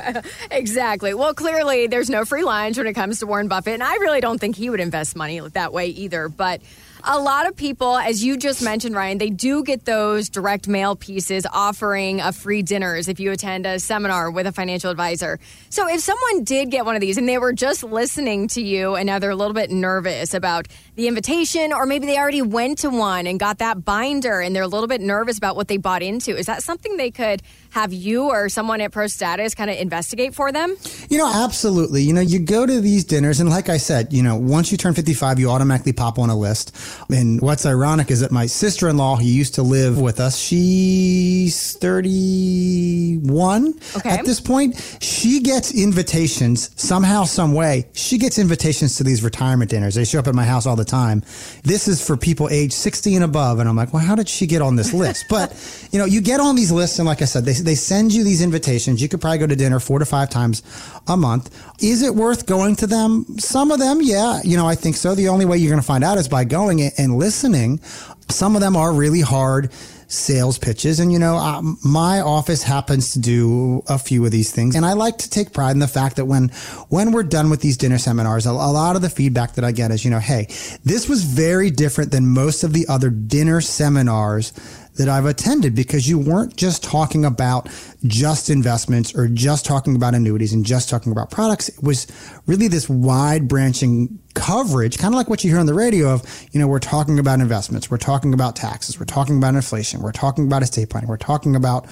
exactly. 0.50 1.14
Well, 1.14 1.32
clearly 1.32 1.86
there's 1.86 2.10
no 2.10 2.24
free 2.24 2.44
lunch 2.44 2.76
when 2.76 2.86
it 2.86 2.92
comes 2.92 3.20
to 3.20 3.26
Warren 3.26 3.48
Buffett. 3.48 3.74
And 3.74 3.82
I 3.82 3.94
really 3.94 4.20
don't 4.20 4.38
think 4.38 4.56
he 4.56 4.68
would 4.68 4.80
invest 4.80 5.16
money 5.16 5.40
that 5.40 5.72
way 5.72 5.88
either. 5.88 6.28
But 6.28 6.60
a 7.04 7.18
lot 7.18 7.46
of 7.46 7.56
people, 7.56 7.96
as 7.96 8.24
you 8.24 8.36
just 8.36 8.62
mentioned, 8.62 8.94
Ryan, 8.94 9.18
they 9.18 9.30
do 9.30 9.62
get 9.62 9.84
those 9.84 10.28
direct 10.28 10.68
mail 10.68 10.96
pieces 10.96 11.46
offering 11.52 12.20
a 12.20 12.32
free 12.32 12.62
dinners 12.62 13.08
if 13.08 13.20
you 13.20 13.32
attend 13.32 13.66
a 13.66 13.78
seminar 13.78 14.30
with 14.30 14.46
a 14.46 14.52
financial 14.52 14.90
advisor. 14.90 15.38
So 15.70 15.88
if 15.88 16.00
someone 16.00 16.44
did 16.44 16.70
get 16.70 16.84
one 16.84 16.94
of 16.94 17.00
these 17.00 17.16
and 17.18 17.28
they 17.28 17.38
were 17.38 17.52
just 17.52 17.84
listening 17.84 18.48
to 18.48 18.62
you 18.62 18.94
and 18.96 19.06
now 19.06 19.18
they're 19.18 19.30
a 19.30 19.36
little 19.36 19.54
bit 19.54 19.70
nervous 19.70 20.34
about 20.34 20.68
the 20.94 21.08
invitation, 21.08 21.72
or 21.72 21.86
maybe 21.86 22.06
they 22.06 22.18
already 22.18 22.42
went 22.42 22.78
to 22.78 22.90
one 22.90 23.26
and 23.26 23.38
got 23.38 23.58
that 23.58 23.84
binder 23.84 24.40
and 24.40 24.54
they're 24.54 24.62
a 24.62 24.68
little 24.68 24.88
bit 24.88 25.00
nervous 25.00 25.38
about 25.38 25.56
what 25.56 25.68
they 25.68 25.76
bought 25.76 26.02
into, 26.02 26.36
is 26.36 26.46
that 26.46 26.62
something 26.62 26.96
they 26.96 27.10
could 27.10 27.42
have 27.70 27.92
you 27.92 28.24
or 28.24 28.48
someone 28.48 28.80
at 28.80 28.92
Pro 28.92 29.06
Status 29.06 29.54
kind 29.54 29.70
of 29.70 29.76
investigate 29.76 30.34
for 30.34 30.52
them? 30.52 30.76
You 31.08 31.18
know, 31.18 31.30
absolutely. 31.32 32.02
You 32.02 32.12
know, 32.12 32.20
you 32.20 32.38
go 32.38 32.66
to 32.66 32.80
these 32.80 33.04
dinners, 33.04 33.40
and 33.40 33.50
like 33.50 33.68
I 33.68 33.76
said, 33.76 34.12
you 34.12 34.22
know, 34.22 34.36
once 34.36 34.70
you 34.72 34.78
turn 34.78 34.94
55, 34.94 35.38
you 35.38 35.50
automatically 35.50 35.92
pop 35.92 36.18
on 36.18 36.30
a 36.30 36.36
list. 36.36 36.76
And 37.10 37.40
what's 37.40 37.66
ironic 37.66 38.10
is 38.10 38.20
that 38.20 38.32
my 38.32 38.46
sister 38.46 38.88
in 38.88 38.96
law, 38.96 39.16
who 39.16 39.24
used 39.24 39.54
to 39.56 39.62
live 39.62 40.00
with 40.00 40.20
us, 40.20 40.38
she's 40.38 41.76
31 41.76 43.74
okay. 43.96 44.10
at 44.10 44.24
this 44.24 44.40
point. 44.40 44.98
She 45.00 45.40
gets 45.40 45.74
invitations 45.74 46.70
somehow, 46.80 47.24
some 47.24 47.52
way. 47.52 47.86
She 47.92 48.18
gets 48.18 48.38
invitations 48.38 48.96
to 48.96 49.04
these 49.04 49.22
retirement 49.22 49.70
dinners. 49.70 49.94
They 49.94 50.04
show 50.04 50.18
up 50.18 50.26
at 50.26 50.34
my 50.34 50.44
house 50.44 50.66
all 50.66 50.76
the 50.76 50.84
time. 50.84 51.22
This 51.62 51.88
is 51.88 52.04
for 52.04 52.16
people 52.16 52.48
age 52.50 52.72
60 52.72 53.14
and 53.16 53.24
above. 53.24 53.58
And 53.58 53.68
I'm 53.68 53.76
like, 53.76 53.92
well, 53.92 54.02
how 54.02 54.14
did 54.14 54.28
she 54.28 54.46
get 54.46 54.62
on 54.62 54.76
this 54.76 54.92
list? 54.92 55.26
But, 55.28 55.52
you 55.92 55.98
know, 55.98 56.04
you 56.04 56.20
get 56.20 56.40
on 56.40 56.56
these 56.56 56.70
lists, 56.72 56.98
and 56.98 57.06
like 57.06 57.22
I 57.22 57.24
said, 57.24 57.44
they 57.44 57.52
they 57.64 57.74
send 57.74 58.12
you 58.12 58.24
these 58.24 58.42
invitations. 58.42 59.00
You 59.00 59.08
could 59.08 59.20
probably 59.20 59.38
go 59.38 59.46
to 59.46 59.56
dinner 59.56 59.80
four 59.80 59.98
to 59.98 60.04
five 60.04 60.30
times 60.30 60.62
a 61.06 61.16
month. 61.16 61.50
Is 61.82 62.02
it 62.02 62.14
worth 62.14 62.46
going 62.46 62.76
to 62.76 62.86
them? 62.86 63.24
Some 63.38 63.70
of 63.70 63.78
them, 63.78 64.00
yeah, 64.02 64.40
you 64.44 64.56
know, 64.56 64.66
I 64.66 64.74
think 64.74 64.96
so. 64.96 65.14
The 65.14 65.28
only 65.28 65.44
way 65.44 65.58
you're 65.58 65.70
going 65.70 65.80
to 65.80 65.86
find 65.86 66.04
out 66.04 66.18
is 66.18 66.28
by 66.28 66.44
going 66.44 66.82
and 66.82 67.16
listening. 67.16 67.80
Some 68.28 68.56
of 68.56 68.60
them 68.60 68.76
are 68.76 68.92
really 68.92 69.20
hard 69.20 69.70
sales 70.08 70.58
pitches. 70.58 71.00
And, 71.00 71.12
you 71.12 71.18
know, 71.18 71.36
uh, 71.36 71.62
my 71.84 72.20
office 72.20 72.62
happens 72.62 73.12
to 73.12 73.18
do 73.18 73.82
a 73.88 73.98
few 73.98 74.24
of 74.24 74.30
these 74.30 74.52
things. 74.52 74.76
And 74.76 74.86
I 74.86 74.92
like 74.92 75.18
to 75.18 75.30
take 75.30 75.52
pride 75.52 75.72
in 75.72 75.78
the 75.80 75.88
fact 75.88 76.16
that 76.16 76.26
when, 76.26 76.48
when 76.88 77.12
we're 77.12 77.24
done 77.24 77.50
with 77.50 77.60
these 77.60 77.76
dinner 77.76 77.98
seminars, 77.98 78.46
a, 78.46 78.50
a 78.50 78.52
lot 78.52 78.96
of 78.96 79.02
the 79.02 79.10
feedback 79.10 79.54
that 79.54 79.64
I 79.64 79.72
get 79.72 79.90
is, 79.90 80.04
you 80.04 80.10
know, 80.10 80.20
hey, 80.20 80.46
this 80.84 81.08
was 81.08 81.24
very 81.24 81.70
different 81.70 82.12
than 82.12 82.28
most 82.28 82.62
of 82.62 82.72
the 82.72 82.86
other 82.88 83.10
dinner 83.10 83.60
seminars 83.60 84.52
that 84.96 85.08
I've 85.08 85.26
attended 85.26 85.74
because 85.74 86.08
you 86.08 86.18
weren't 86.18 86.56
just 86.56 86.82
talking 86.82 87.24
about 87.24 87.68
just 88.04 88.50
investments 88.50 89.14
or 89.14 89.28
just 89.28 89.64
talking 89.64 89.96
about 89.96 90.14
annuities 90.14 90.52
and 90.52 90.64
just 90.64 90.88
talking 90.88 91.12
about 91.12 91.30
products. 91.30 91.68
It 91.68 91.82
was 91.82 92.06
really 92.46 92.68
this 92.68 92.88
wide 92.88 93.48
branching 93.48 94.18
coverage, 94.34 94.98
kind 94.98 95.14
of 95.14 95.16
like 95.16 95.28
what 95.28 95.44
you 95.44 95.50
hear 95.50 95.58
on 95.58 95.66
the 95.66 95.74
radio 95.74 96.08
of, 96.08 96.22
you 96.52 96.60
know, 96.60 96.66
we're 96.66 96.78
talking 96.78 97.18
about 97.18 97.40
investments, 97.40 97.90
we're 97.90 97.96
talking 97.96 98.34
about 98.34 98.54
taxes, 98.56 98.98
we're 98.98 99.06
talking 99.06 99.38
about 99.38 99.54
inflation, 99.54 100.02
we're 100.02 100.12
talking 100.12 100.46
about 100.46 100.62
estate 100.62 100.90
planning, 100.90 101.08
we're 101.08 101.16
talking 101.16 101.56
about 101.56 101.86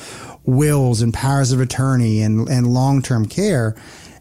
wills 0.44 1.00
and 1.00 1.14
powers 1.14 1.52
of 1.52 1.60
attorney 1.60 2.20
and, 2.20 2.48
and 2.48 2.66
long 2.66 3.02
term 3.02 3.26
care. 3.26 3.74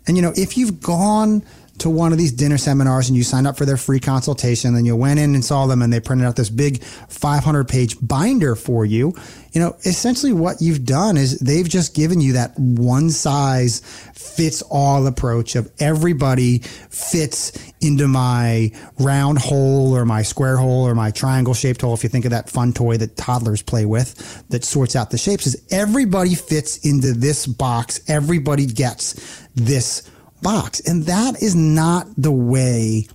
And, 0.07 0.17
you 0.17 0.23
know, 0.23 0.33
if 0.35 0.57
you've 0.57 0.81
gone 0.81 1.43
to 1.79 1.89
one 1.89 2.11
of 2.11 2.17
these 2.17 2.31
dinner 2.31 2.57
seminars 2.57 3.09
and 3.09 3.17
you 3.17 3.23
signed 3.23 3.47
up 3.47 3.57
for 3.57 3.65
their 3.65 3.77
free 3.77 3.99
consultation, 3.99 4.73
then 4.73 4.85
you 4.85 4.95
went 4.95 5.19
in 5.19 5.33
and 5.33 5.43
saw 5.43 5.65
them 5.65 5.81
and 5.81 5.91
they 5.91 5.99
printed 5.99 6.27
out 6.27 6.35
this 6.35 6.49
big 6.49 6.83
500 6.83 7.67
page 7.67 7.97
binder 7.99 8.55
for 8.55 8.85
you. 8.85 9.13
You 9.53 9.61
know, 9.61 9.75
essentially 9.85 10.33
what 10.33 10.61
you've 10.61 10.85
done 10.85 11.17
is 11.17 11.39
they've 11.39 11.67
just 11.67 11.95
given 11.95 12.21
you 12.21 12.33
that 12.33 12.57
one 12.57 13.09
size 13.09 13.81
fits 14.13 14.61
all 14.63 15.05
approach 15.07 15.55
of 15.55 15.71
everybody 15.79 16.59
fits 16.59 17.51
into 17.81 18.07
my 18.07 18.71
round 18.99 19.39
hole 19.39 19.95
or 19.95 20.05
my 20.05 20.21
square 20.21 20.57
hole 20.57 20.87
or 20.87 20.95
my 20.95 21.11
triangle 21.11 21.53
shaped 21.53 21.81
hole. 21.81 21.93
If 21.93 22.03
you 22.03 22.09
think 22.09 22.25
of 22.25 22.31
that 22.31 22.49
fun 22.49 22.73
toy 22.73 22.97
that 22.97 23.17
toddlers 23.17 23.61
play 23.61 23.85
with 23.85 24.47
that 24.49 24.63
sorts 24.63 24.95
out 24.95 25.11
the 25.11 25.17
shapes 25.17 25.47
is 25.47 25.65
everybody 25.71 26.35
fits 26.35 26.77
into 26.85 27.13
this 27.13 27.47
box. 27.47 27.99
Everybody 28.07 28.65
gets 28.67 29.47
this 29.55 30.09
box. 30.43 30.79
And 30.81 31.03
that 31.05 31.41
is 31.41 31.55
not 31.55 32.07
the 32.17 32.31
way 32.31 33.07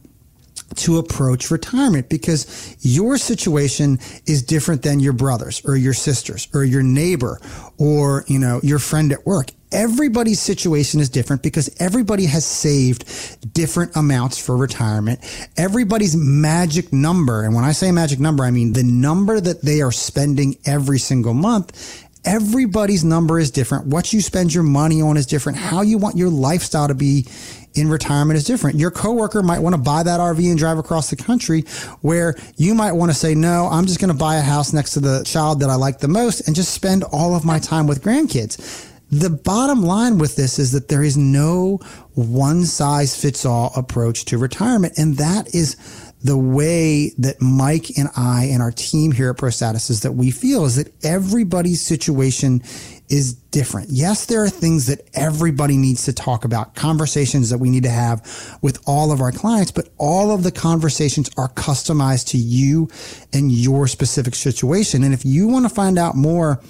to 0.76 0.98
approach 0.98 1.50
retirement 1.50 2.08
because 2.08 2.76
your 2.80 3.16
situation 3.16 3.98
is 4.26 4.42
different 4.42 4.82
than 4.82 5.00
your 5.00 5.12
brother's 5.12 5.64
or 5.64 5.76
your 5.76 5.94
sister's 5.94 6.48
or 6.52 6.64
your 6.64 6.82
neighbor 6.82 7.40
or, 7.78 8.24
you 8.26 8.38
know, 8.38 8.60
your 8.62 8.78
friend 8.78 9.12
at 9.12 9.26
work. 9.26 9.50
Everybody's 9.70 10.40
situation 10.40 10.98
is 10.98 11.10
different 11.10 11.42
because 11.42 11.68
everybody 11.78 12.24
has 12.24 12.44
saved 12.44 13.52
different 13.52 13.94
amounts 13.96 14.38
for 14.38 14.56
retirement. 14.56 15.20
Everybody's 15.58 16.16
magic 16.16 16.90
number. 16.90 17.44
And 17.44 17.54
when 17.54 17.64
I 17.64 17.72
say 17.72 17.92
magic 17.92 18.18
number, 18.18 18.44
I 18.44 18.50
mean 18.50 18.72
the 18.72 18.82
number 18.82 19.40
that 19.40 19.62
they 19.62 19.82
are 19.82 19.92
spending 19.92 20.56
every 20.64 20.98
single 20.98 21.34
month 21.34 22.07
everybody's 22.24 23.04
number 23.04 23.38
is 23.38 23.50
different. 23.50 23.86
What 23.86 24.12
you 24.12 24.20
spend 24.20 24.52
your 24.52 24.64
money 24.64 25.00
on 25.00 25.16
is 25.16 25.26
different. 25.26 25.58
How 25.58 25.82
you 25.82 25.98
want 25.98 26.16
your 26.16 26.28
lifestyle 26.28 26.88
to 26.88 26.94
be 26.94 27.26
in 27.74 27.88
retirement 27.88 28.36
is 28.36 28.44
different. 28.44 28.78
Your 28.78 28.90
coworker 28.90 29.42
might 29.42 29.60
want 29.60 29.74
to 29.74 29.80
buy 29.80 30.02
that 30.02 30.20
RV 30.20 30.48
and 30.48 30.58
drive 30.58 30.78
across 30.78 31.10
the 31.10 31.16
country 31.16 31.62
where 32.00 32.34
you 32.56 32.74
might 32.74 32.92
want 32.92 33.10
to 33.10 33.16
say, 33.16 33.34
no, 33.34 33.68
I'm 33.70 33.86
just 33.86 34.00
going 34.00 34.12
to 34.12 34.18
buy 34.18 34.36
a 34.36 34.42
house 34.42 34.72
next 34.72 34.92
to 34.92 35.00
the 35.00 35.22
child 35.24 35.60
that 35.60 35.70
I 35.70 35.74
like 35.74 35.98
the 35.98 36.08
most 36.08 36.46
and 36.46 36.56
just 36.56 36.74
spend 36.74 37.04
all 37.04 37.34
of 37.34 37.44
my 37.44 37.58
time 37.58 37.86
with 37.86 38.02
grandkids. 38.02 38.86
The 39.10 39.30
bottom 39.30 39.82
line 39.82 40.18
with 40.18 40.36
this 40.36 40.58
is 40.58 40.72
that 40.72 40.88
there 40.88 41.02
is 41.02 41.16
no 41.16 41.78
one 42.14 42.66
size 42.66 43.18
fits 43.18 43.46
all 43.46 43.72
approach 43.74 44.26
to 44.26 44.36
retirement. 44.38 44.98
And 44.98 45.16
that 45.16 45.54
is 45.54 45.76
the 46.22 46.36
way 46.36 47.12
that 47.18 47.40
Mike 47.40 47.96
and 47.96 48.08
I 48.16 48.44
and 48.46 48.60
our 48.60 48.72
team 48.72 49.12
here 49.12 49.30
at 49.30 49.36
ProStatus 49.36 49.88
is 49.88 50.00
that 50.00 50.12
we 50.12 50.30
feel 50.30 50.64
is 50.64 50.76
that 50.76 50.92
everybody's 51.04 51.80
situation 51.80 52.62
is 53.08 53.34
different. 53.34 53.88
Yes, 53.90 54.26
there 54.26 54.42
are 54.42 54.48
things 54.48 54.86
that 54.86 55.08
everybody 55.14 55.76
needs 55.76 56.04
to 56.04 56.12
talk 56.12 56.44
about, 56.44 56.74
conversations 56.74 57.50
that 57.50 57.58
we 57.58 57.70
need 57.70 57.84
to 57.84 57.90
have 57.90 58.58
with 58.60 58.82
all 58.86 59.12
of 59.12 59.20
our 59.20 59.32
clients, 59.32 59.70
but 59.70 59.88
all 59.96 60.32
of 60.32 60.42
the 60.42 60.52
conversations 60.52 61.30
are 61.36 61.48
customized 61.50 62.26
to 62.28 62.38
you 62.38 62.88
and 63.32 63.52
your 63.52 63.86
specific 63.86 64.34
situation. 64.34 65.04
And 65.04 65.14
if 65.14 65.24
you 65.24 65.46
want 65.46 65.66
to 65.68 65.74
find 65.74 65.98
out 65.98 66.16
more 66.16 66.60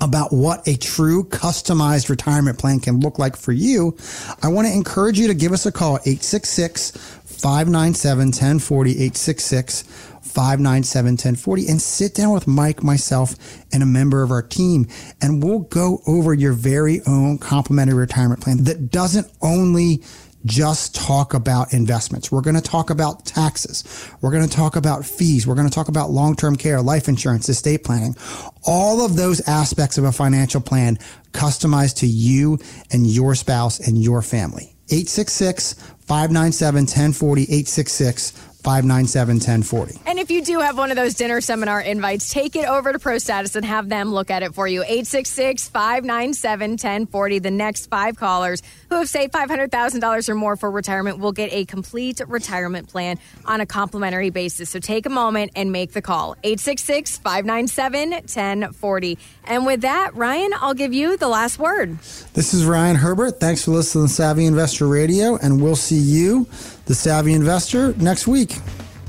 about 0.00 0.32
what 0.32 0.66
a 0.66 0.76
true 0.76 1.24
customized 1.24 2.08
retirement 2.08 2.58
plan 2.58 2.80
can 2.80 3.00
look 3.00 3.18
like 3.18 3.36
for 3.36 3.52
you, 3.52 3.96
I 4.42 4.48
want 4.48 4.68
to 4.68 4.74
encourage 4.74 5.18
you 5.18 5.28
to 5.28 5.34
give 5.34 5.52
us 5.52 5.66
a 5.66 5.72
call 5.72 5.96
at 5.96 6.06
866 6.06 6.90
597 7.24 8.26
1040 8.28 8.90
866 8.90 9.82
597 9.82 11.12
1040 11.12 11.68
and 11.68 11.80
sit 11.80 12.14
down 12.14 12.32
with 12.32 12.46
Mike, 12.46 12.82
myself, 12.82 13.34
and 13.72 13.82
a 13.82 13.86
member 13.86 14.22
of 14.22 14.30
our 14.30 14.42
team. 14.42 14.88
And 15.22 15.42
we'll 15.42 15.60
go 15.60 16.02
over 16.06 16.34
your 16.34 16.52
very 16.52 17.00
own 17.06 17.38
complimentary 17.38 17.96
retirement 17.96 18.40
plan 18.40 18.64
that 18.64 18.90
doesn't 18.90 19.30
only 19.42 20.02
just 20.44 20.94
talk 20.94 21.34
about 21.34 21.72
investments. 21.72 22.30
We're 22.30 22.42
going 22.42 22.56
to 22.56 22.62
talk 22.62 22.90
about 22.90 23.24
taxes. 23.24 23.84
We're 24.20 24.30
going 24.30 24.46
to 24.46 24.54
talk 24.54 24.76
about 24.76 25.04
fees. 25.04 25.46
We're 25.46 25.54
going 25.54 25.68
to 25.68 25.74
talk 25.74 25.88
about 25.88 26.10
long-term 26.10 26.56
care, 26.56 26.82
life 26.82 27.08
insurance, 27.08 27.48
estate 27.48 27.84
planning, 27.84 28.16
all 28.64 29.04
of 29.04 29.16
those 29.16 29.40
aspects 29.48 29.98
of 29.98 30.04
a 30.04 30.12
financial 30.12 30.60
plan 30.60 30.98
customized 31.32 31.96
to 31.98 32.06
you 32.06 32.58
and 32.90 33.06
your 33.06 33.34
spouse 33.34 33.80
and 33.80 34.02
your 34.02 34.22
family. 34.22 34.74
866 34.90 35.74
597 36.06 36.82
1040 36.82 37.42
866 37.42 38.53
597 38.64 39.36
1040. 39.36 40.00
And 40.06 40.18
if 40.18 40.30
you 40.30 40.42
do 40.42 40.58
have 40.60 40.78
one 40.78 40.90
of 40.90 40.96
those 40.96 41.14
dinner 41.14 41.42
seminar 41.42 41.82
invites, 41.82 42.32
take 42.32 42.56
it 42.56 42.66
over 42.66 42.92
to 42.92 42.98
Pro 42.98 43.18
Status 43.18 43.54
and 43.56 43.64
have 43.64 43.90
them 43.90 44.12
look 44.12 44.30
at 44.30 44.42
it 44.42 44.54
for 44.54 44.66
you. 44.66 44.82
866 44.82 45.68
597 45.68 46.70
1040. 46.72 47.38
The 47.40 47.50
next 47.50 47.86
five 47.86 48.16
callers 48.16 48.62
who 48.88 48.96
have 48.96 49.08
saved 49.08 49.34
$500,000 49.34 50.28
or 50.28 50.34
more 50.34 50.56
for 50.56 50.70
retirement 50.70 51.18
will 51.18 51.32
get 51.32 51.52
a 51.52 51.66
complete 51.66 52.22
retirement 52.26 52.88
plan 52.88 53.18
on 53.44 53.60
a 53.60 53.66
complimentary 53.66 54.30
basis. 54.30 54.70
So 54.70 54.78
take 54.78 55.04
a 55.04 55.10
moment 55.10 55.52
and 55.54 55.70
make 55.70 55.92
the 55.92 56.02
call. 56.02 56.32
866 56.42 57.18
597 57.18 58.10
1040. 58.10 59.18
And 59.46 59.66
with 59.66 59.82
that, 59.82 60.14
Ryan, 60.14 60.52
I'll 60.60 60.74
give 60.74 60.94
you 60.94 61.16
the 61.16 61.28
last 61.28 61.58
word. 61.58 61.98
This 62.32 62.54
is 62.54 62.64
Ryan 62.64 62.96
Herbert. 62.96 63.40
Thanks 63.40 63.64
for 63.64 63.72
listening 63.72 64.06
to 64.06 64.12
Savvy 64.12 64.46
Investor 64.46 64.88
Radio, 64.88 65.36
and 65.36 65.60
we'll 65.60 65.76
see 65.76 65.98
you 65.98 66.46
the 66.86 66.94
Savvy 66.94 67.34
Investor 67.34 67.92
next 67.94 68.26
week. 68.26 68.56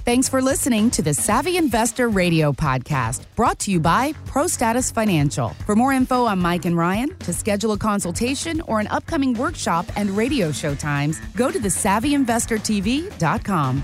Thanks 0.06 0.30
for 0.30 0.40
listening 0.40 0.92
to 0.92 1.02
the 1.02 1.16
Savvy 1.16 1.58
Investor 1.58 2.10
Radio 2.10 2.52
podcast, 2.52 3.24
brought 3.36 3.58
to 3.60 3.72
you 3.72 3.80
by 3.80 4.12
ProStatus 4.28 4.94
Financial. 4.94 5.50
For 5.66 5.76
more 5.76 5.94
info 5.94 6.26
on 6.26 6.38
Mike 6.38 6.66
and 6.66 6.78
Ryan, 6.78 7.18
to 7.20 7.34
schedule 7.34 7.72
a 7.72 7.78
consultation 7.78 8.62
or 8.62 8.80
an 8.80 8.86
upcoming 8.88 9.34
workshop 9.34 9.88
and 9.96 10.12
radio 10.12 10.52
show 10.52 10.76
times, 10.76 11.20
go 11.36 11.50
to 11.50 11.58
thesavvyinvestortv.com. 11.58 13.84